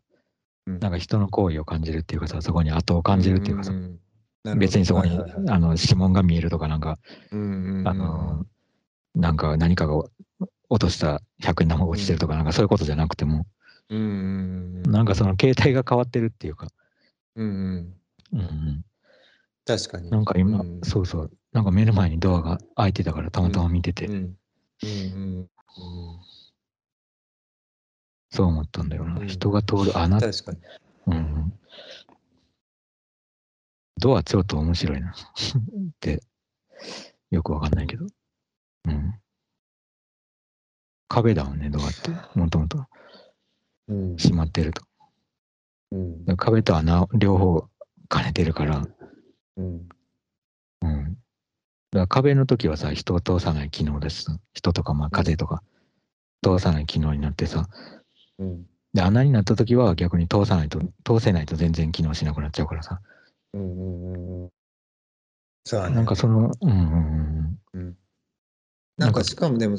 [0.66, 0.78] うん。
[0.78, 3.98] なんか人の行為を感じるっていうかさ、そこに後を感じるっていうかさ、んんなる
[4.44, 4.56] ほど。
[4.56, 5.44] 別にそこに、はいはいはい。
[5.50, 6.98] あの指紋が見えるとかなんか、
[7.32, 7.88] うんうんうん。
[7.88, 8.46] あの
[9.16, 10.04] なんか何かが
[10.68, 13.46] 落とした100円玉が落ちてるとか、なんかそういうことじゃなくても、
[13.88, 16.68] うんなんかその携帯が変わってるっていうか、
[17.36, 17.94] うん
[18.32, 18.84] うん。
[19.64, 20.10] 確かに。
[20.10, 20.80] なんか今、うん。
[20.82, 24.14] そうそう、なんか目の前にドアが開いてたからたまたま見てて、うん。
[24.14, 24.36] うん
[24.82, 25.48] うん
[28.30, 29.20] そう思ったんだよな。
[29.20, 29.28] うん。
[29.28, 30.58] 人が通る穴、確かに。
[31.06, 31.14] うん。
[31.14, 31.52] うん、
[33.98, 35.12] ドアちょっと面白いな。
[35.14, 35.14] っ
[36.00, 36.20] て、
[37.30, 38.06] よくわかんないけど。
[38.86, 39.14] うん。
[41.08, 42.10] 壁だもんね、ドアって？
[42.38, 42.84] もともと。
[43.88, 44.16] うん。
[44.16, 44.82] 閉まってると。
[45.92, 46.24] うん。
[46.24, 47.68] で壁と穴を両方
[48.08, 48.86] 兼ねてるから、
[49.56, 49.88] うん。
[50.82, 51.04] うん。
[51.12, 51.18] だか
[51.92, 55.62] ら壁の時はさ、人を通さない機能だしさ、人とかまあ風とか。
[56.44, 57.66] 通さない機能になってさ、
[58.38, 58.66] うん。
[58.92, 63.00] で、穴になった時は逆に通さないと、通せないと全然機能しなくなっちゃうからさ。
[63.54, 64.50] うんうんうんうん。
[65.64, 65.96] そうだね。
[65.96, 67.96] なんかその、うんうんうん
[68.96, 69.10] なかなん。
[69.10, 69.76] んかしかもでも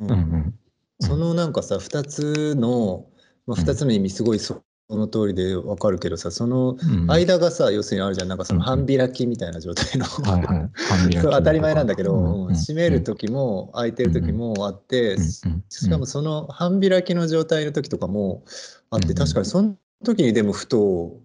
[0.00, 0.54] うん。
[1.00, 3.06] そのなんかさ2つの、
[3.46, 3.66] まあ、うん。
[3.66, 7.10] 2つの意味すごいそその通りでわかるけどさそのうん。
[7.10, 8.28] 間がさ要するにあるじゃん。
[8.28, 18.44] なんかそのうん半開きみたいな状態の、そう当たり前なんだけど、閉める時も開いてる時もあって、しかもその半開きの状態の時とかも
[18.90, 21.20] あって、うん確かにその時にでもふと。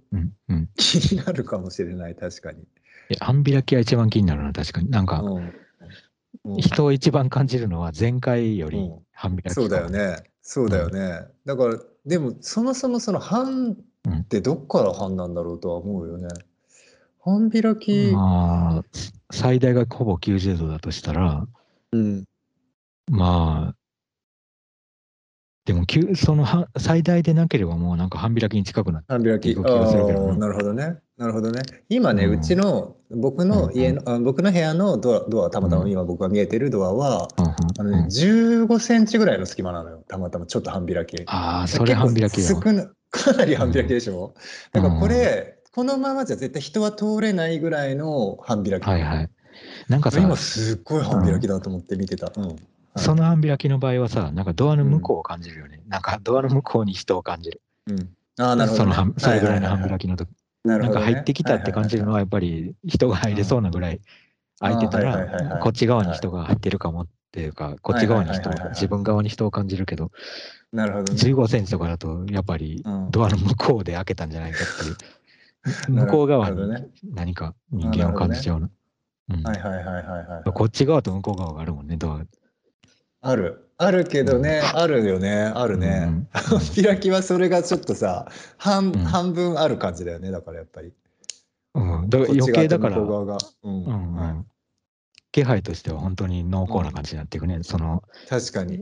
[0.75, 2.67] 気になるかもしれない確かに。
[3.19, 4.89] 半開きは一番気になるな、確かに。
[4.89, 5.53] なんか、うんうん
[6.58, 9.00] 人を一番感じるのは前回よりうん。
[9.13, 9.89] 半開きかそうだよ。
[9.89, 10.24] ね。
[10.41, 13.78] そうだよね、だからでもそもそもその半
[14.10, 16.28] ってどっから半なんだろうとは思うよね。
[17.24, 18.84] 半開き、まあ、
[19.32, 21.46] 最大がほぼ90度だとしたら、
[21.91, 22.26] うん。
[23.10, 23.76] まあ、
[25.65, 29.54] でもそのは最大でなければもうなんか半開きに近くなって、半開き。
[29.54, 30.95] 動きがするけどなあーなるほどね。
[31.17, 31.62] なるほどね。
[31.88, 40.04] 今ね、ううんちの僕の家の、あ僕の部屋のドア、ドアたまたまうん今僕が見えてるドアは、うんうんあのね、うん15センチぐらいの隙間なのよ。
[40.08, 41.15] たまたまちょっと半開き。
[41.28, 44.34] ああ、それ半開き少なかなり半開きでしょ。
[44.71, 48.84] だからこれ、このままじゃ絶対人は通れないぐらいの半開き。
[48.84, 49.30] はいはい。
[49.89, 52.32] なんかさ、今すっごい半開きだと思って見てた。
[52.36, 52.56] うん。
[52.95, 55.82] その半開きの場合はさ、なんかドアの向こうを感じるよね。
[55.88, 57.62] なんかドアの向こうに人を感じる。
[57.88, 57.99] うん。
[58.39, 58.86] ああ、なるほど、ね。
[58.86, 60.30] その半それぐらいの半開きの時。
[60.63, 64.01] なるほどねなんか入ってきたって感じるのはやっぱり人が入れそうなぐらい
[64.60, 65.27] 空いてたら
[65.60, 70.12] こっち側に人が入ってるかもっていうかこっち側に人自分側に人を感じるけど
[70.71, 71.19] なるほどね。
[71.19, 76.56] 15センチとかだとやっぱりうんドアの向こうで開けたんじゃないかっていう 向こう側に
[77.12, 78.69] 何か人間を感じちゃうな。
[79.30, 80.51] うんはいはいはいはいはい。
[80.51, 82.21] こっち側と向こう側があるもんねドア。
[83.21, 83.67] ある。
[83.77, 86.05] あるけどね、あるよね、あるね。
[86.07, 90.93] うん半 開きはそれがちょっとさ、半,、うん半分ある感じだよね、だからやっぱり。
[91.73, 92.97] うん、だから余計だから、
[95.31, 97.60] 気配としては本当に濃厚な感じになっていくね。
[97.63, 98.81] その確かに。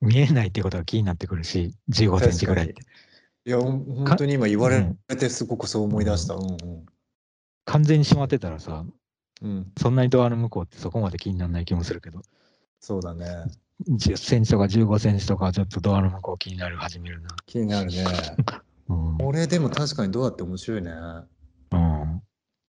[0.00, 2.82] 見えないってことが気になってくるし15センチぐらいって。
[3.44, 4.84] や、ほん本当に今言われ
[5.16, 6.34] てすごくそう思い出した。
[6.34, 6.86] うんうん
[7.66, 8.84] 完全に閉まってたらさ
[9.40, 12.20] うん、そんなにドアの向こうってそこまで気にならない気もするけど
[12.78, 13.26] そうだね。
[13.88, 17.28] 10センチとか15センチとかはちょっとドアの向こう気になる始めるな。
[17.46, 18.04] 気になるね。
[18.88, 19.18] うん。
[19.18, 20.92] これでも確かにドアって面白いね。
[21.72, 22.22] うん、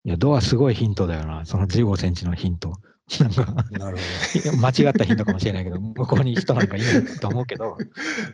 [0.06, 2.74] いやドアすごいヒントだよなその15センチのヒント。
[3.20, 7.78] なんかなるいや間違ったヒントかもしれないけど向こうに人なんかいないと思うけど ほ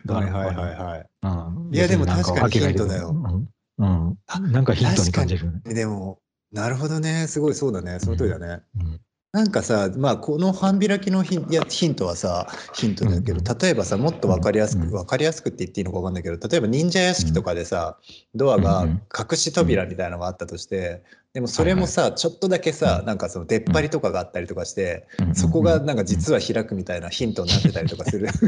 [0.04, 0.14] ど。
[0.14, 1.06] はいはいはいはい。
[1.22, 4.18] うん、いやでも確かにヒントだようんうん。
[4.26, 5.60] あなんかヒントに感じるよね。
[5.74, 6.20] でも、
[6.52, 7.26] なるほどね。
[7.26, 7.98] すごいそうだね。
[7.98, 8.62] その通りだね。
[8.76, 9.00] うん
[9.32, 17.96] なんかさ、まあ、この半開きのヒンいやヒントはさ、ヒントだけど、例えばさ、もっと分かりやすく、うん分かりやすくって言っていいのか分かんないけど、例えば忍者屋敷とかでさ、
[18.34, 25.34] ドアが隠し扉みたいなのがあったとして、でもそれもさ、ちょっとだけさ、なんかその出っ張りとかがあったりとかして、うん。
[25.36, 28.26] そこがなんか実は開くみたいなヒントになってたりとかする。
[28.32, 28.44] す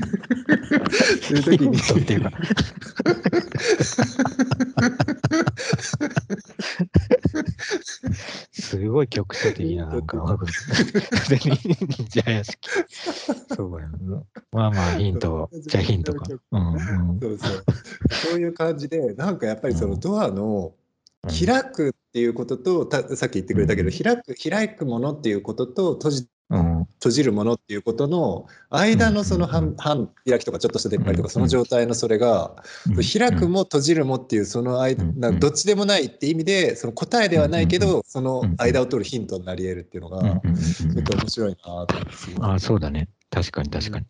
[1.32, 1.78] るときに。
[1.78, 2.32] っていうか
[8.53, 10.38] すごい局所的な、なんか、
[11.38, 12.68] 忍者屋敷。
[13.55, 14.22] そうやな。
[14.53, 16.27] まあまあ、ヒント、じゃあヒントか。
[16.53, 16.77] うんう
[17.14, 17.64] んそうそう。
[18.31, 20.83] そういう感じで、なんかやっぱりそのドアのうん
[21.29, 26.84] 開くっていうことと、たさっき言ってくれたけど、開く開くものっていうことと閉じうん。
[26.94, 31.24] 閉じるものっていうことの間のその半半開きとかちょっとした出っ張りとうん。
[31.24, 32.62] かその状態のそれが
[32.96, 37.82] 開くも閉じるもっていうその間どっちでもないって意味でその答えではないけうん。
[37.82, 41.86] どその間を取るヒントになり得るっていうのがちょっと面白いなと
[42.36, 43.08] 思あそうだね。
[43.30, 44.06] 確かに確かに。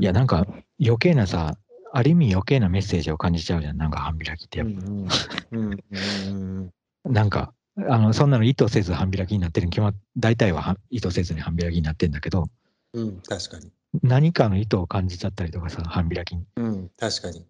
[0.00, 0.46] いや、なんか
[0.82, 1.56] 余計なさ、
[1.92, 3.76] ある意味余計なメッセージを感じちゃうじゃん。
[3.76, 4.80] なんか半開きってやっぱ。
[4.86, 5.08] うん
[5.52, 5.80] うん
[6.28, 6.70] うん。
[7.12, 7.52] なんか、
[7.88, 12.48] あの、そんなの意図せず半開きになってるに決まっ、大体はは意図せずに半開きになってんだけど、
[12.92, 13.70] うんうん確かに
[14.02, 16.44] 何かの意図を感じちゃったりとかさ、半開きに。
[16.56, 17.46] うん確かに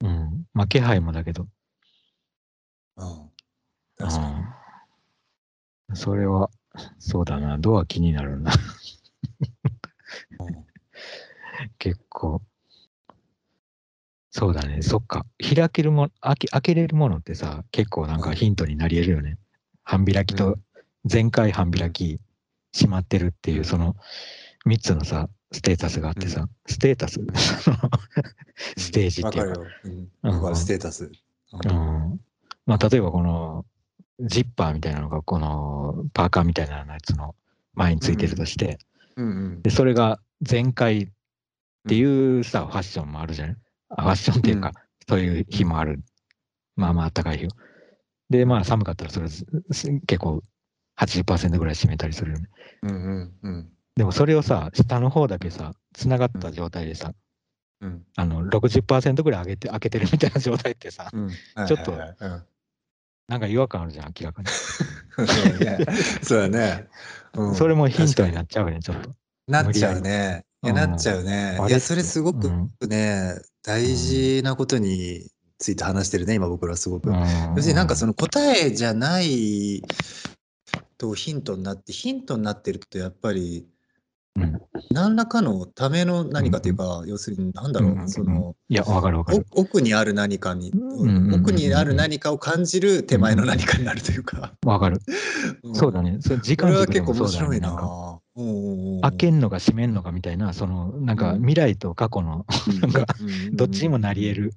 [0.00, 0.46] うん。
[0.54, 1.46] まあ、気配もだけど。
[2.96, 3.30] うん
[3.96, 4.36] 確かに
[5.90, 5.96] うん。
[5.96, 6.50] それは、
[6.98, 7.58] そうだな。
[7.58, 8.52] ドア気になるな。
[10.40, 10.64] うん
[11.78, 12.42] 結構。
[14.30, 14.80] そうだね。
[14.80, 15.26] そっか。
[15.38, 19.38] 開けるも、開け開けれるものってさ、結構なんかヒントになり得るよね。
[19.84, 20.58] 半開きうと、
[21.04, 22.20] 全開半開き、
[22.74, 23.96] 閉まってるっていう、その
[24.66, 27.20] 3つのさ、ステータスがあってさ、ステータス？
[28.78, 29.60] ステージっていうか。
[30.22, 30.32] うん。
[30.34, 31.10] わかる、ステータス。
[31.52, 32.20] うん。
[32.64, 33.66] まあ、例えばこの、
[34.20, 37.34] ジッパーみたいなのが、このパーカーみたいなやつの
[37.74, 38.78] 前についてるとして、
[39.16, 39.26] うん。
[39.26, 41.08] うんで、それが全開っ
[41.88, 43.56] ていうさ、ファッションもあるじゃない？
[43.90, 44.74] あファッションっていうか、うん。
[45.08, 46.02] そういう日もある。
[46.76, 47.46] まあまあ暖かい日。
[47.46, 47.48] を。
[48.32, 50.42] で、まあ寒かったらそれ結構
[50.98, 52.48] 80%ぐらい占めたりするよね。
[52.82, 57.12] うんうんうんでもそれをさ、下の方だけさ、繋がった状態でさ、
[57.82, 62.42] うんあの60%ぐらい上げて開けてるみたいな状態ってさ、うんちょっとはいはいはいうん
[63.28, 64.48] なんか違和感あるじゃん、明らかに。
[64.48, 65.86] そうだね。
[66.22, 66.88] そうだね。
[67.34, 69.10] うん それもヒントになっちゃうよね、ちょっと。
[69.46, 70.44] なっちゃうね。
[70.62, 71.56] いや、なっちゃうね。
[71.60, 75.30] うんいや、それすごくうんね、大事なことに
[75.62, 77.08] ついて話してるね、今僕らすごく。
[77.08, 77.16] うん
[77.56, 79.82] 要するになんかその答えじゃない
[80.98, 83.66] とヒントになって、ヒントになってるとやっぱり
[84.36, 89.46] うん何らかのための何かというか、要するになんだろうんうんうう、そのいや、わかるわかる。
[89.52, 94.52] お奥にある何かに、うんうんうん奥にある何かを感じる手前の何かになるというか。
[94.66, 94.96] わかる。
[94.96, 96.18] んそうだね。
[96.20, 97.28] それ時間軸で結構面。
[97.28, 97.68] 白いな。
[97.68, 102.46] なんかうんうんうん開けんのか閉めんのかみたいな、その、なんかうん未来と過去の、
[102.80, 103.06] なんか、
[103.52, 104.54] どっちにもなり得る、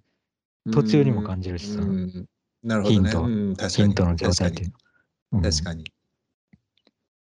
[0.71, 2.25] 途中にも感じるしさうんうん
[2.65, 3.10] なるほどね。
[3.12, 4.69] ヒントヒントの状態っていう
[5.34, 5.39] の。
[5.39, 5.86] うん確かに。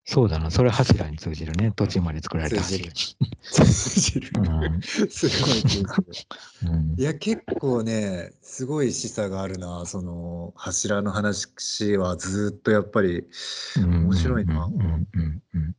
[0.07, 0.51] そうだな。
[0.51, 1.71] それ柱に通じるね。
[1.75, 2.91] 途中まで作られた柱。
[3.41, 4.41] 通じる う
[4.77, 5.89] んすごい通じる。
[6.67, 9.85] うんいや、結構ね、すごい示唆があるな。
[9.85, 13.25] その柱の話はずっとやっぱり
[13.77, 14.73] 面白いなうん。
[14.73, 15.75] うんうんうん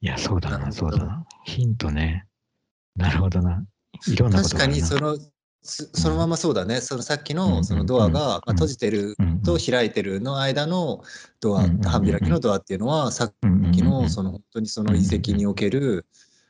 [0.00, 1.26] いや、そうだな、そうだな。
[1.44, 2.26] ヒントね。
[2.96, 3.64] なるほどな。
[4.08, 5.18] いろんなこと確かがあるなにその、
[5.66, 6.80] そそのままそうだね。
[6.80, 11.02] そのさっきのそのドアが、ま閉じてると開いてるの間の
[11.40, 13.34] ドア、半開きのドアっていうのは、さっ
[13.72, 16.06] きのその本当にその遺跡における、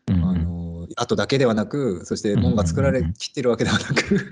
[0.09, 4.31] あの後だけではなく、そして門が作られきってるわけではなく、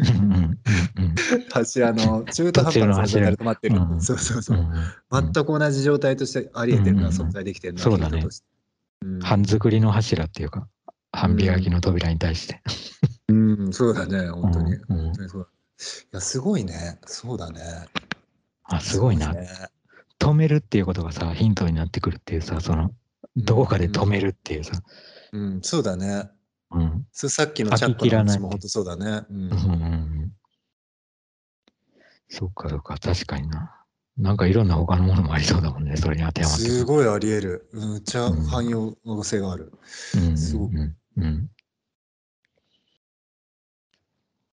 [1.51, 3.77] 柱の中途半端な存在で止まってる。
[3.77, 4.01] うん。
[4.01, 4.67] そうそうそう。
[5.13, 7.07] 全く同じ状態としてあり得てるな、うん。
[7.07, 7.21] うん。
[7.21, 7.29] うん。
[7.29, 7.99] 存在できてるな、そう
[9.23, 10.69] 半作りの柱っていうか、
[11.15, 12.63] 半開きの扉に対して。
[13.29, 13.33] う
[13.69, 14.75] ん、そうだね、本当に。
[14.75, 16.99] うんにそうだいや、すごいね。
[17.07, 17.61] そうだね。
[18.65, 19.33] あ、すごいな。
[19.33, 19.49] ね
[20.19, 22.91] 止めるっていうことがさ、ヒントになってくるっていうさ、その、
[23.37, 24.81] どこかで止めるっていうさ、
[25.33, 26.31] うん、そうだね。
[26.71, 27.07] うん。
[27.13, 29.27] そうさっきのチャックの話も本当そうだね。
[29.29, 30.33] うんうんうんうん
[32.29, 33.85] そっかそっか、確かにな。
[34.17, 37.69] なんかいろんな他のものもありそうだもんね、それに当てはまってすごいあり得る。
[37.73, 39.73] うんちゃうん汎用性がある。
[40.17, 41.51] うんすごくうんうん。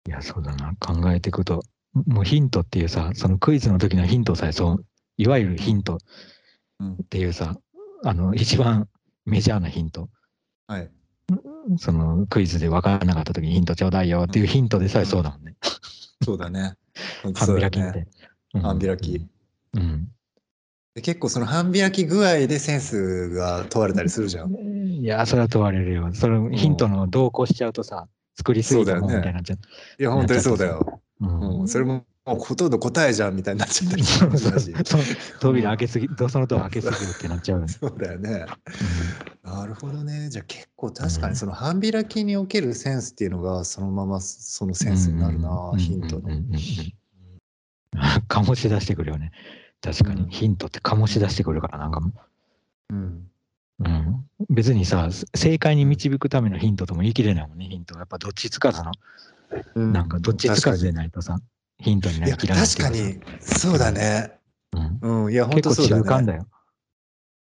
[0.06, 0.74] いや、そうだな。
[0.80, 4.86] 考えていくと、もうヒントっていうさ、そのクイズの時のヒントさえそう、
[5.16, 5.98] いわゆるヒント
[6.80, 7.56] うんっていうさ、
[8.04, 8.88] あの、一番
[9.26, 10.08] メジャーなヒント。
[10.66, 10.90] はい。
[11.78, 15.56] そのクイズで分からなかった時にヒントちょうだいよっていうヒントでさえそうだもんね。
[16.24, 16.74] そうだね。
[17.34, 18.08] 半開きみたいね。
[18.54, 19.28] うん半開き。
[19.74, 20.12] うん。
[21.00, 24.52] で結構その半開き具合でセンスが問われたりするじゃん。
[24.52, 26.10] いや、それは問われるよ。
[26.12, 29.58] それヒントの同行しちゃうとさ、作りすぎたもんみたいになっちゃう。
[29.98, 31.00] いや、本当にそうだよ。
[31.20, 34.74] うんうん、それももうほとんど答えじゃんみたいになっちゃったりすそうるし。
[34.84, 35.02] その
[35.40, 37.66] 扉開けすぎ、そのドア開けすぎるってなっちゃう。
[37.68, 38.44] そうだよね。
[39.42, 40.28] なるほどね。
[40.28, 46.28] じゃあ結構確かにその半開きにおけるセンスっていうのがそのままそのセンスになるな、ヒントの。
[48.28, 49.32] 醸し出してくるよね。
[49.82, 52.12] 確かに、うんヒントって醸し出してくるから、なんかも
[52.90, 53.30] うん。
[53.80, 58.00] う、うん、別にさ、正解に導くためのヒントとも言い切れないもんね、ヒントは。
[58.00, 58.92] やっぱどっちつかずの、
[59.74, 61.40] うんなんかどっちつかずでないとさ、
[61.78, 64.32] ヒントにないりや、きらない確かに、そうだね。
[64.72, 66.02] うんうん、いや、本当そうだね。
[66.02, 66.46] 中間だよ。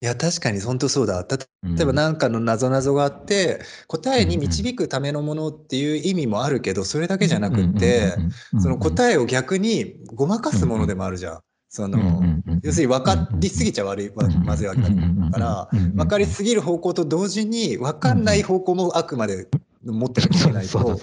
[0.01, 1.25] いや、確かに本当そうだ。
[1.31, 1.39] 例
[1.81, 8.17] えば何かの謎々があって、答えに導くためのものっていう意味もあるけど、それだけじゃなくって、
[8.61, 11.41] その答えを逆にごまかすものでもあるじゃん。
[11.75, 12.23] その、
[12.63, 14.89] 要するに分かりすぎちゃ悪い、わまずいわけだ
[15.31, 19.49] から、分かりすぎる方向と同時に分かんない方向もあくまで
[19.83, 20.99] 持ってなきゃいけないと、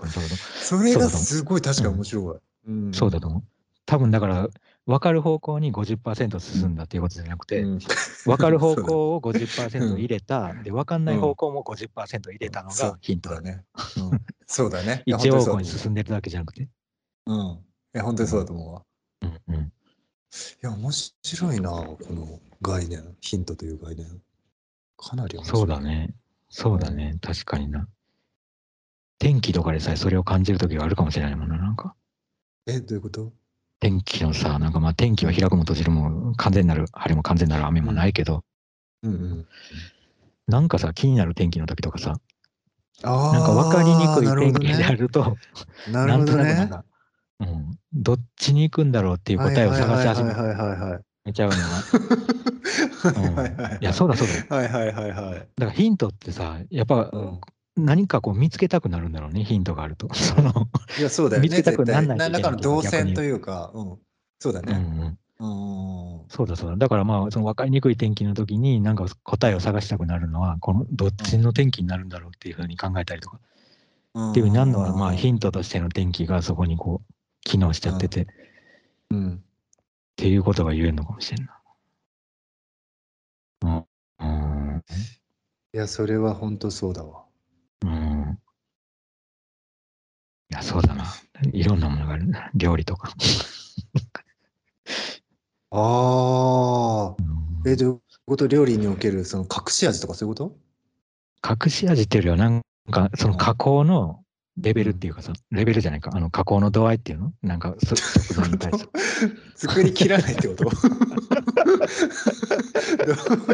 [0.61, 2.35] それがすごい確かに面白
[2.67, 2.69] い。
[2.69, 3.43] うんそうだと思う。
[3.87, 4.47] 多分だから、
[4.85, 7.79] 分かる方向に50%進んだっていうことじゃなくて、うん
[8.25, 13.63] 分かる方向を 50%入れた、で分かんない方向も50%入れたのがヒントだね。
[14.45, 15.01] そうだね。
[15.07, 16.69] 一方向に進んでるだけじゃなくて。
[17.25, 17.37] うん。
[17.37, 17.57] い
[17.93, 18.83] や、本当にそうだと思うわ。
[19.47, 19.71] うんうん、
[20.31, 24.21] いや、面白いな、この概念、ヒントという概念。
[24.97, 25.61] かなり面白い。
[25.61, 25.79] そうだ。
[25.79, 26.13] ね。
[26.49, 27.17] そうだね。
[27.21, 27.87] 確かにな。
[29.17, 31.57] 天気とかでさえそれを感じる時があるかもしれないもんな。
[31.57, 31.95] なんか
[32.67, 33.33] え、どういうこと？
[33.79, 38.43] 天気のさ、なんかまあ天気は開くも閉じるも完全なる晴れも完全なる雨もないけど、
[39.03, 39.47] うんうん。
[40.47, 42.19] なんかさ気になる天気の時とかさ、
[43.03, 44.95] あなんか分かりにくい天気であね。
[44.95, 45.37] ると、
[45.87, 46.69] なるほどなんとなくなんね。
[46.69, 46.85] か、
[47.39, 51.33] うん、どっちに行くんだろうっていう答えを探し始めはいはいはいはいはい。
[51.33, 51.81] ちゃうのが、は
[53.11, 53.77] いはいはいはい。
[53.81, 54.33] いや、そうだそうだ。
[54.33, 55.47] だかはいはいはいはい。
[55.57, 57.39] らヒントってさ、やっぱうん
[57.77, 60.13] 何かこう見つけたくなるんだろうね、ヒントがあると。
[60.13, 60.51] その
[60.97, 61.47] いや、そうだよね。
[61.47, 63.97] 見つけたくなんない何らかの動線というか、うん。
[64.39, 64.77] そうだうんうね。
[64.77, 66.25] ん、うん。
[66.29, 66.77] そうだそうだ。
[66.77, 73.39] だからまあ、その分かりにくい天気の時に、なんか答えを探したくなるのは、このどっちの天気になるんだろうっていうふうに考えたりとか、
[74.31, 78.25] っていうふうになるのは、まあ、ヒントとしての天気がそこにこう、機能しちゃってて、っ
[79.11, 79.43] うん。
[80.15, 81.61] ていうことが言えるのかもしれんな。
[83.61, 83.85] うん。
[84.19, 84.83] うん。
[85.73, 87.25] いや、それは本当そうだわ。
[87.83, 88.39] うん。
[90.51, 91.05] いや、そうだな。
[91.53, 92.49] いろんなものがあるな。
[92.55, 93.13] 料理とか。
[95.71, 97.15] ああ。
[97.19, 98.47] うんえ、どういうこと？
[98.47, 100.57] 料理におけるその隠し味とかそういうこと？
[101.65, 104.23] 隠し味っていうよりは、なんか、その加工の
[104.61, 107.33] レベルっていうかさ、レベルじゃないか、あの加工の度合いっていうの？
[107.41, 108.89] なんか、そ食材に対して。
[109.67, 110.65] 作りきらないってこと？
[110.69, 110.75] どう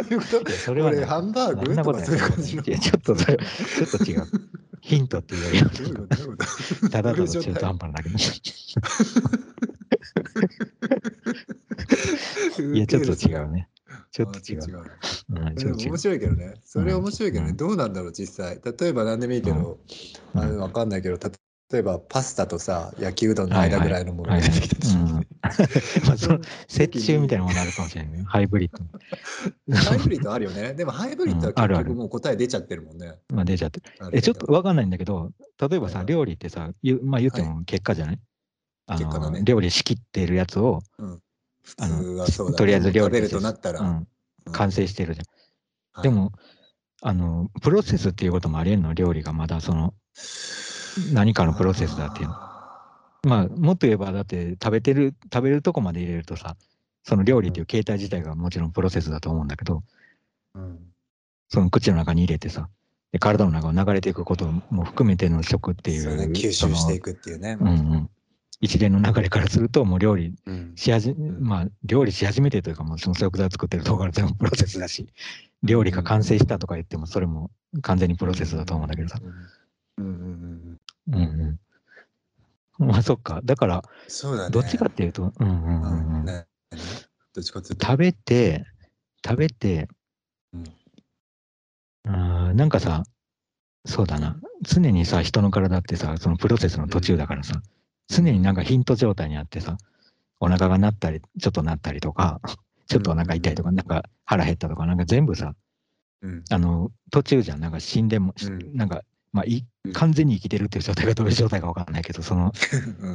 [0.02, 0.52] いうこと？
[0.52, 2.08] それはねハンバーそんなことない。
[2.10, 2.14] い
[2.72, 4.26] や、ちょっとそれ、ちょっと違う。
[4.82, 5.70] ヒントっていうよりは、
[6.92, 8.18] ただただ中途半端なだけど。
[12.74, 13.68] いや、ちょっと違うね。
[14.16, 15.90] ちょっと違う。
[15.90, 15.98] 面。
[15.98, 16.54] 白いけどね。
[16.64, 17.50] それ面白いけどね。
[17.50, 18.62] うんどうなんだろう、実際。
[18.64, 19.78] 例えば何でもいいけど、
[20.34, 21.30] うんあのわかんないけど、た
[21.70, 25.08] 例えばパスタとさ、焼きうどんの間ぐらいのものが出てきたとしてうん
[26.08, 26.40] まあその
[26.80, 28.24] 折衷みたいなものあるかもしれないね。
[28.26, 29.76] ハイブリッド。
[29.76, 30.74] ハイブリッドあるよね。
[30.76, 33.16] でもハイブリッドは結局もう答え出ちゃってるもんね。
[33.34, 33.86] まあ出ちゃってる。
[34.14, 35.34] え、ちょっとわかんないんだけど、
[35.70, 36.72] 例えばさ、料理ってさ、
[37.04, 38.20] まあ言っても結果じゃない、
[38.92, 40.84] 結果だね料理仕切ってるやつを、
[41.66, 43.82] 普通はそうだねとりあえず料理となったら。
[43.82, 44.08] うん、
[44.52, 45.26] 完成してるじゃん。
[45.26, 45.36] はい
[46.04, 46.34] でも、
[47.02, 49.94] あの、プロセスっていうこともありえんの、料理がまだその、
[51.14, 52.34] 何かのプロセスだっていうの。
[53.24, 56.58] まあ、もっと言えば、だって食べてる、食べるとこまで入れるとさ、
[57.04, 59.84] その料理っていう形態自体がもちろんプロセスだと思うんだけど、
[60.56, 60.80] うん
[61.48, 62.70] その口の中に入れてさ、
[63.12, 67.14] で体の中を流れていくことも含めての食っていう、ね、吸収していく。
[67.14, 67.56] くっていうね。
[67.60, 68.10] うんうん。
[68.62, 75.08] 一連の流れからすると、もう料理うんし始め、まあ、料理し始めてというか、もうその食材を作ってるところから全部プロセスだし、
[75.64, 77.52] 料理が完成したとか言っても、それも
[77.82, 79.20] 完全にプロセスだと思うんだけどさ。
[79.98, 81.60] うんうんうん
[82.80, 82.88] うん。
[82.88, 83.42] まあ、そっか。
[83.44, 84.50] だから、そうだね。
[84.52, 86.26] どっちかっていうと、うんうんうんうん。
[86.26, 86.46] ね
[87.34, 87.86] どっちかっていうと。
[87.86, 88.66] 食べて、
[89.26, 89.88] 食べて、
[90.54, 90.66] うん
[92.56, 93.04] なんかさ、
[93.86, 94.38] そうだな。
[94.62, 97.62] 常にさ、人の体ってさ、そのプロセスの途中だからさ、
[98.08, 99.78] 常になんかヒント状態にあってさ、
[100.40, 102.40] お腹が鳴ったり、ちょっと鳴ったりとか、
[102.88, 105.56] ちょっとお腹痛いとか、なんか腹減ったとか、なんか全部さ、
[106.22, 106.44] うん。
[106.50, 107.60] あの、途中じゃん。
[107.60, 108.76] なんか死んでも、しうん。
[108.76, 109.02] なんか
[109.32, 109.94] まあ、いうん。
[109.94, 112.54] 完全に生きてるっていう状態がどういう状態かわかんないけど、その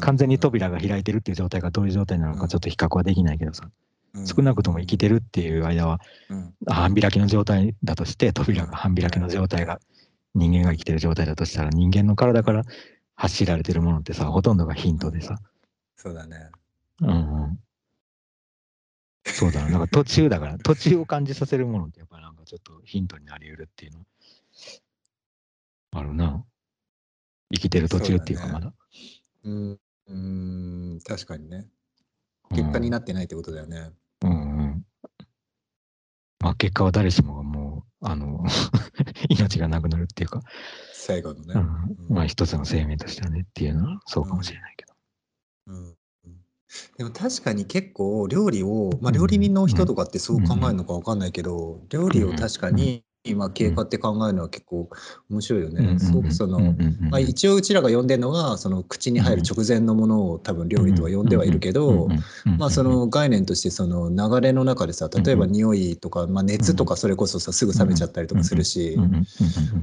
[0.01, 2.39] 完全に扉が開いてるっていう状態がどういう状態なのうん。
[2.39, 3.71] かちょっと比較はできないけどさ、
[4.15, 4.27] うん。
[4.27, 6.55] 少なくとも生きてるっていう間はうん。
[6.67, 9.81] 半開きの状態だとして、扉が半開きの状態が
[10.35, 12.65] 人間が生きてる状態だとしたら、人間の体から
[13.21, 15.37] 発しられてるものってさ、ほとんどがヒントでさ、
[15.95, 16.51] そうだね。
[17.03, 17.61] うんうん。
[19.27, 24.07] そうだな、なんか途中だから、 途中を感じさせるものってやっぱなんかちょっとヒントになり得るっていうの
[25.91, 26.43] あるな。
[27.53, 28.75] 生きてる途中っていうかそうだまだ。
[29.45, 30.15] うん、う
[30.97, 31.69] ん、確かにね。
[32.49, 33.93] 結果にななってないってことだよね。
[34.23, 34.87] うんうん。
[36.39, 37.60] まあ結果は誰しもがもう、
[38.01, 38.45] あの、
[39.29, 40.43] 命がなくなるっていうか、
[40.93, 41.55] 最後のね。
[41.55, 44.95] うん、まあ一つの生命としてはねっていうのはそうかもしれないけど。
[45.67, 45.85] うん。
[45.87, 45.97] うん。
[46.97, 54.89] でも確かに結構料理を、まあ、料理人の人とかってそう考えるのかわかんないけど、料理を確かに今経過って考えるのは結構
[55.29, 55.99] 面白いよね。
[55.99, 56.59] すごくその、
[57.11, 62.09] まあ、一応うちらが呼んでるのがその口に入る直前のものを多分料理とは呼んではいるけど、
[62.59, 68.97] まあその概念としてその流れの中でさ例えば匂いとか、まあ、熱とかそれこそさすぐ冷めちゃったりとかするし、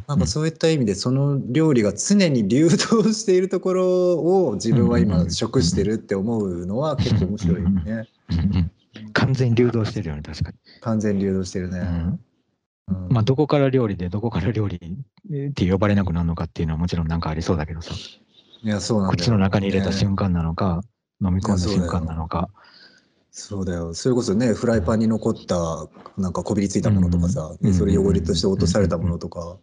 [0.07, 8.07] なんかそういった意味でその料理が常に流動しているところを自分は今食してるって思うのは結構面白いよね。
[9.13, 10.57] 完全に流動してるよね確かに。
[10.81, 11.79] 完全に流動してるね。
[11.79, 12.19] うんうん
[13.09, 17.93] まあどこから料理でどこから料理って呼ばれなくなるのかっていうのはもちろんなんかありそうだけどさ。
[18.63, 20.81] いやそうなんだよ口の中に入れたね瞬間なのか
[21.21, 22.49] 飲み込んだ瞬間なのか。
[23.31, 27.71] そうだよそれこそねフライパンに残ったなんかこびりついたものとかさ、うん。
[27.71, 29.57] でそれ汚れとして落とされたものとか、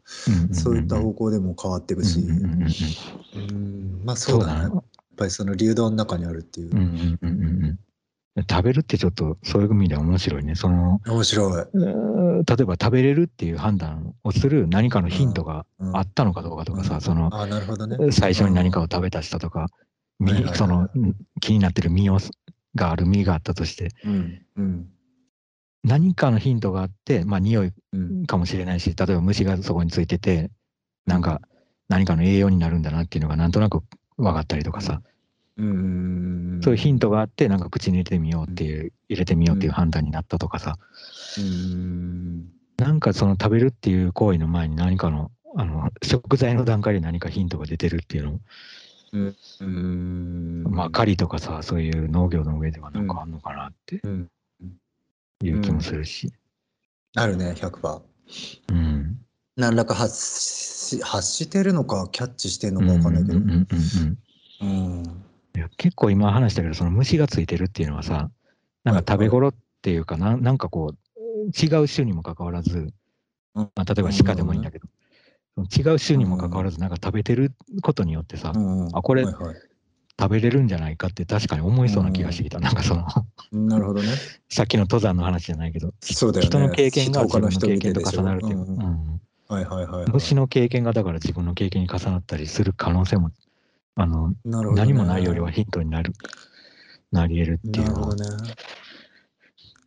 [0.53, 2.29] そういった方向でも変わっていくし、うん。
[2.29, 2.41] うん。
[2.41, 2.53] うん。
[3.35, 3.43] うん。
[3.43, 4.05] うん。
[4.05, 4.63] まあそうだね。
[4.63, 4.85] やっ
[5.17, 6.77] ぱりその流動の中にあるっていう、
[8.37, 10.57] 食べるってちょっとそういう意味では面白いね。
[10.57, 15.97] その面白い、例えば食べれるっていう判断をする何かのヒントがうん。
[15.97, 17.01] あったのかどうかとかさ、うん。
[17.01, 18.11] そのあなるほどね。
[18.11, 19.69] 最初に何かを食べた人とか、
[20.55, 22.19] そのうん気になってる身を
[22.75, 24.43] がある身があったとしてうん。
[24.57, 24.89] うん。
[25.85, 28.27] 何かのヒントがあってまあ匂いうん。
[28.27, 30.51] かもしれないし例えば虫がそこについてて
[31.07, 31.41] なんか
[31.89, 33.83] 何かの栄養になるんだなっていうのがなんとなく
[34.17, 35.03] 分かったりとかさ、
[35.57, 35.67] うん。
[35.67, 40.79] うんそういうヒントがあってなんか口に入れてみようっていう入れてみようっていう判断になったとかさ、
[41.39, 42.49] うん。
[42.79, 48.41] なんかその食べるっていう行為の前に何かのあの食材の段階で何かヒントが出てるっていうのも、
[49.13, 49.37] うん。
[49.61, 54.31] うんまあ狩りとかさそういう農業の上ではなんかあんのかなってうん
[55.43, 56.33] いう気もするし、
[57.15, 58.03] あるね100%
[58.71, 59.19] うん、
[59.57, 63.39] 何らか発し発してるのかキャッチしてるのか分かんないけど。
[63.39, 63.67] うんうんうん
[64.63, 64.99] うん。
[64.99, 65.25] うん
[65.57, 68.31] いや結構今話したけどその虫がついてるっていうのはさ
[68.83, 70.99] なんか食べ頃っていうかななんかこう
[71.51, 72.93] 違う種にもかかわらず、うん。
[73.55, 74.89] まあ、例えば鹿でもいいんだけど、
[75.77, 77.53] 違う種にもかかわらずなんか食べてる
[77.83, 83.07] ことによってさ、うんあこれ食べれるんじゃないかって確かに思いそうな気がしてきた、なんかその
[83.53, 84.09] なるほどね。
[84.49, 86.49] さっきの登山の話じゃないけど、そうだよね。
[86.49, 88.75] 人の経験が自分の経験と重なるっていう、うん。
[88.75, 89.21] うん。
[89.49, 90.11] はいはいはいはい。
[90.13, 93.31] 虫の経験がだから自分の経験に重なったりする可能性も
[93.97, 94.37] あの、ね。
[94.45, 96.13] 何もないよりはヒントになる
[97.13, 98.25] なり得るっていうのはね。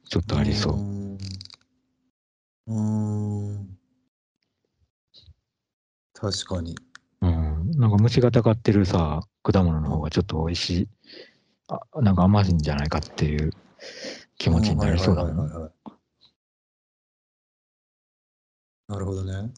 [0.09, 0.73] ちょっとありそう。
[0.73, 3.77] うーん。
[6.13, 6.77] 確かに。
[7.21, 10.87] うん、なんか虫がたかってるさ果物の方がちょっと美味しい。
[11.67, 13.51] あなんか甘いんじゃないかっていう
[14.37, 15.71] 気持ちになりそうだもん
[18.87, 19.51] なるほどね。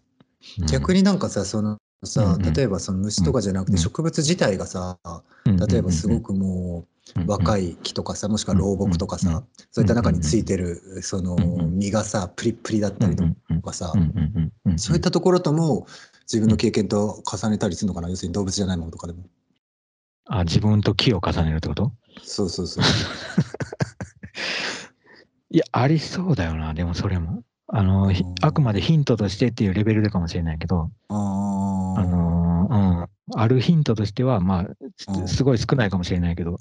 [0.60, 0.66] うん。
[0.66, 4.98] 逆になんかさそのさ、例えばその虫とかじゃなくてうん植物自体がさ、
[5.46, 6.86] 例えばすごくも
[7.18, 13.24] う若い木とかさもしくは老木とかさ、そういった中についてるその実がさプリップリだったりと
[13.62, 13.92] かさ、
[14.78, 15.88] そういったところとも
[16.24, 19.24] 自分の経験と重ねたりするのかな、要するに動物じゃないものとかでも。
[20.32, 21.92] あ自分と木を重ねるってこと？
[22.24, 22.84] そうそうそう。
[25.52, 27.44] いやありそうだよなでもそれも。
[27.72, 30.90] あのあくまでヒントとしてっていうレベルでかもしれないけど。
[31.10, 35.24] ああーのーうん、あるヒントとしてはまうん。
[35.24, 36.60] あすごい少ないかもしれないけど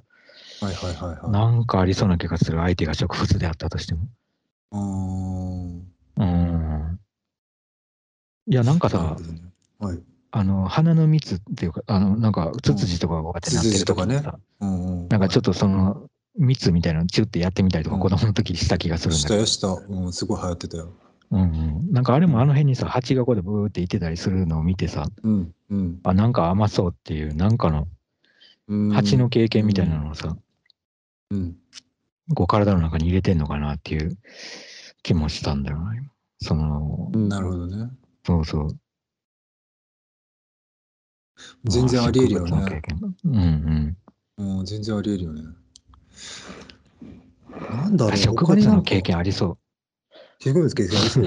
[0.60, 1.30] はいはいはいはい。
[1.30, 2.58] なんかありそうな気がする。
[2.58, 4.08] 相手が植物であったとしても。
[4.72, 5.92] うーん。
[6.16, 7.00] うん。
[8.50, 9.16] いやなんかさ
[9.78, 9.98] はい。
[10.30, 15.02] あの花の蜜っていうかあのなんかツツジとかがこうやってなってるとさ、うん。
[15.02, 18.02] うん、なんかちょっととその蜜みたいなのチュッてやってみたりとかうん。
[18.02, 19.94] 子供の時した気がするんだけど、したよした。
[19.94, 20.92] うん、すごい流行ってたよ。
[21.30, 27.86] うんうん、なんかあれもあの辺にさ蜂がこうでブーっていってたりするのを見てさうんうんあなんか甘そうっていうなんかの
[28.68, 28.90] うん。
[28.90, 30.36] 蜂の経験みたいなのをさ、
[31.30, 31.56] うん。
[32.34, 34.16] こう体の中に入れてんのかなっていう
[35.02, 36.06] 気もしたんだよな今
[36.40, 37.28] そのうん。
[37.28, 37.90] なるほどね。
[38.24, 38.68] そうそう
[41.64, 42.82] 全然ありえるよね。
[42.82, 43.96] 験うん
[44.38, 45.42] うん、全然ありえるよね。
[47.68, 48.10] なんだうん。
[48.10, 49.58] ろう、植物の経験ありそ
[50.40, 51.24] 植物経験ありそう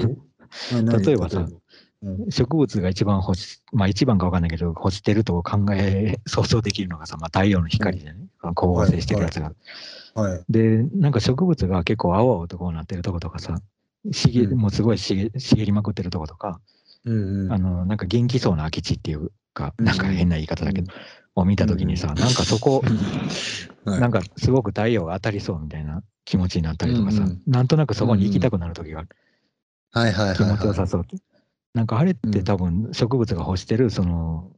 [0.82, 2.30] な何例えばさ、うんう。
[2.30, 9.52] 植物が一番欲し、まあ一番かわかんないけど、欲してると考え、想像できるのがさ、まあ太陽の光でね、光合成してるやつが。
[10.14, 10.44] はい。
[10.48, 13.60] で、なんか植物が結構青々とこうなってるとことかさ、
[14.10, 16.60] 茂うんもうすごい茂茂りまくってるとことか、
[17.04, 17.52] うんうん。
[17.52, 20.92] あの、なんか元気そうな空き地っていうか、うんなんか変な言い方だけど、
[21.34, 22.82] を見たときにさ、なんかそこ、
[23.84, 29.08] はいなんかすごく太陽が当たりそうみたいな気持ちになったりとかさ、うんうんなんとなくそこに行きたくなるときがある
[29.90, 30.36] はいはいはいはい。
[30.36, 31.16] 気持ちよさそうって。
[31.74, 34.52] なんかあれって多分植物が欲してる、その、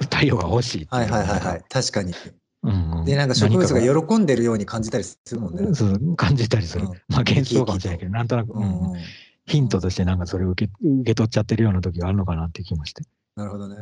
[0.00, 1.64] 太陽が欲しいはいはいはいはい。
[1.68, 2.14] 確かに。
[2.62, 5.74] うんうんで、なんか植物が喜んでるように感じたりするもんね。
[5.74, 6.86] そう感じたりする。
[6.86, 9.00] うんまあ幻想かもしれないけど、なんとなく、ううんんうん。
[9.46, 13.02] ヒントとしてなんかそれを受け受け取っちゃってるような時があるのかなって気もして。
[13.36, 13.76] なるほどね。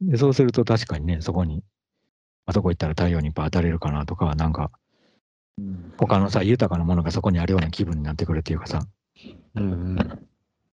[0.00, 1.62] でそうすると確かにね、そこに、
[2.46, 4.70] あそこ行ったら太陽にいっぱい当たれるかなとか、なんか
[5.58, 8.86] うん他のさ、豊かなものがそこにあるような気分になってくるっていうかさ、
[9.56, 9.96] うんうん。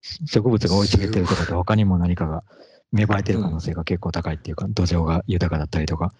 [0.02, 2.42] 植物が生い茂ってるとかと他にも何かが
[2.90, 6.12] 芽生えてる可能性が結構高いっていうか、土壌が豊かだったりとか、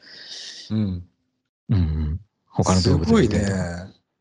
[0.71, 0.79] うん。
[1.69, 3.29] うんうん、他の動物すごい。
[3.29, 3.37] ね。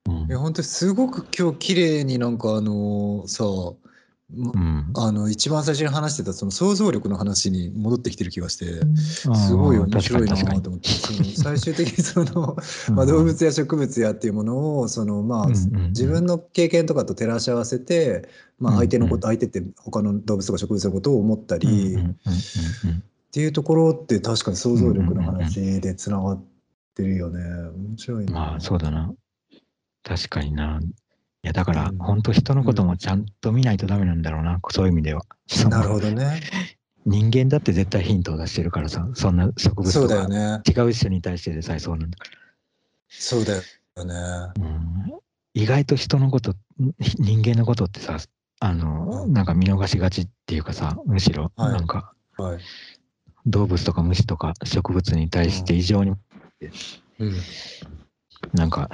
[0.10, 3.91] うんいや、本当にすごく今日綺麗になんかあのさ、ま
[4.34, 8.66] うんあの一番最初に話してたその想像力の話に戻ってきてる気がして、
[9.06, 12.56] すごい面白いなと思って、その最終的にその、
[12.96, 18.30] まあ、動物や植物やっていうものをそのまあ自分の経験とかと照らし合わせて、
[18.60, 23.00] まあ、相手のこと、相手って他の動物とか植物のことを思ったりっ
[23.32, 26.44] ていうところって確かに想像力の話でつながっ
[26.96, 27.42] てるよね。
[27.44, 28.32] 面白いな。
[28.32, 29.14] まあそうだな。
[30.04, 30.80] 確かにな。
[31.44, 35.24] いやだからうん本当人のこともちゃんと見ないとダメなんだろうな、そういう意味では。
[35.70, 36.40] なるほどね。
[37.06, 40.62] 人間だって絶対ヒントを出してるからさ、そんな植物とかだよね。
[40.68, 42.26] 違う人に対してでさえそうなんだか
[43.10, 43.62] そうだよ
[44.06, 44.14] ね。
[44.14, 44.54] ら。
[44.56, 45.20] うん
[45.54, 46.56] 意外と人のこと、ん
[47.20, 48.18] 人間のことってさ、
[48.62, 52.60] あの、うんなんか見逃しがちっていうかさ、むしろはいなんかはい。
[53.48, 56.14] 動物とか虫とか植物に対して異常に
[57.20, 57.34] うん、
[58.54, 58.88] なんか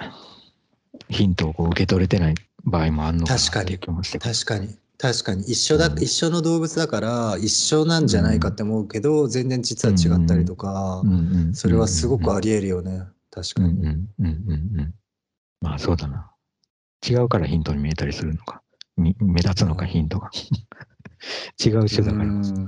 [1.09, 3.77] ヒントをこう受け取れてない場合もあるのかな確かに。
[3.77, 4.77] 確かに。
[4.97, 5.43] 確かに。
[5.43, 5.99] 一緒だ、うん。
[5.99, 11.15] 一緒の動物だから一緒なんじゃないかって思うけど、全然実は違ったりとか、うんう
[11.51, 11.53] ん。
[11.53, 13.03] それはすごくありりえるよね。
[13.31, 13.69] 確かに。
[13.69, 14.93] うんうんうんうんうん。
[15.61, 16.31] まあそうだな。
[17.07, 18.61] 違うからヒントに見えたりするのか。
[18.97, 19.91] み目立つのかうん。
[19.91, 20.31] ヒントが。
[21.63, 22.67] 違う種だからうん。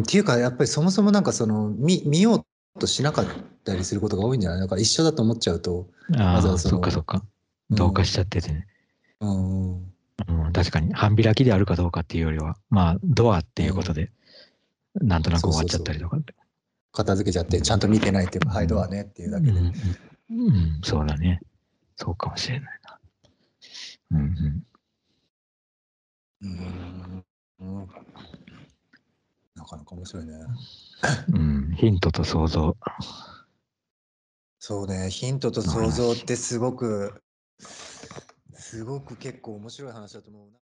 [0.00, 2.44] っていうかやっぱりそもそもなんかその見見よう
[2.78, 3.26] としなかっ
[3.64, 4.60] たりすることが多いんじゃない？
[4.60, 7.22] だから一緒だと思っちゃうと、ああそっかそっか。
[7.70, 7.76] うん。
[7.76, 8.66] 同化しちゃっててね、
[9.20, 9.78] うん、う
[10.48, 14.10] ん、確かに半開きであるかどうかっていうよりはまあドアっていうことで、
[14.94, 16.18] なんとなく終わっちゃったりとか
[16.92, 19.52] 片付けちゃってちゃんと見てないっていうか、はいドアねっていうだけで。
[19.58, 21.40] うんそうだね。
[21.96, 22.98] そうかもしれないな。
[24.12, 24.66] うんうん。
[26.40, 27.24] うん。
[27.60, 27.88] うん。
[29.54, 30.32] なかなか面白いね。
[31.32, 32.76] うん、ヒントと想像。
[34.58, 37.22] そうね、ヒントと想像ってすごく、
[38.54, 40.61] すごく結構面白い話だと思うな。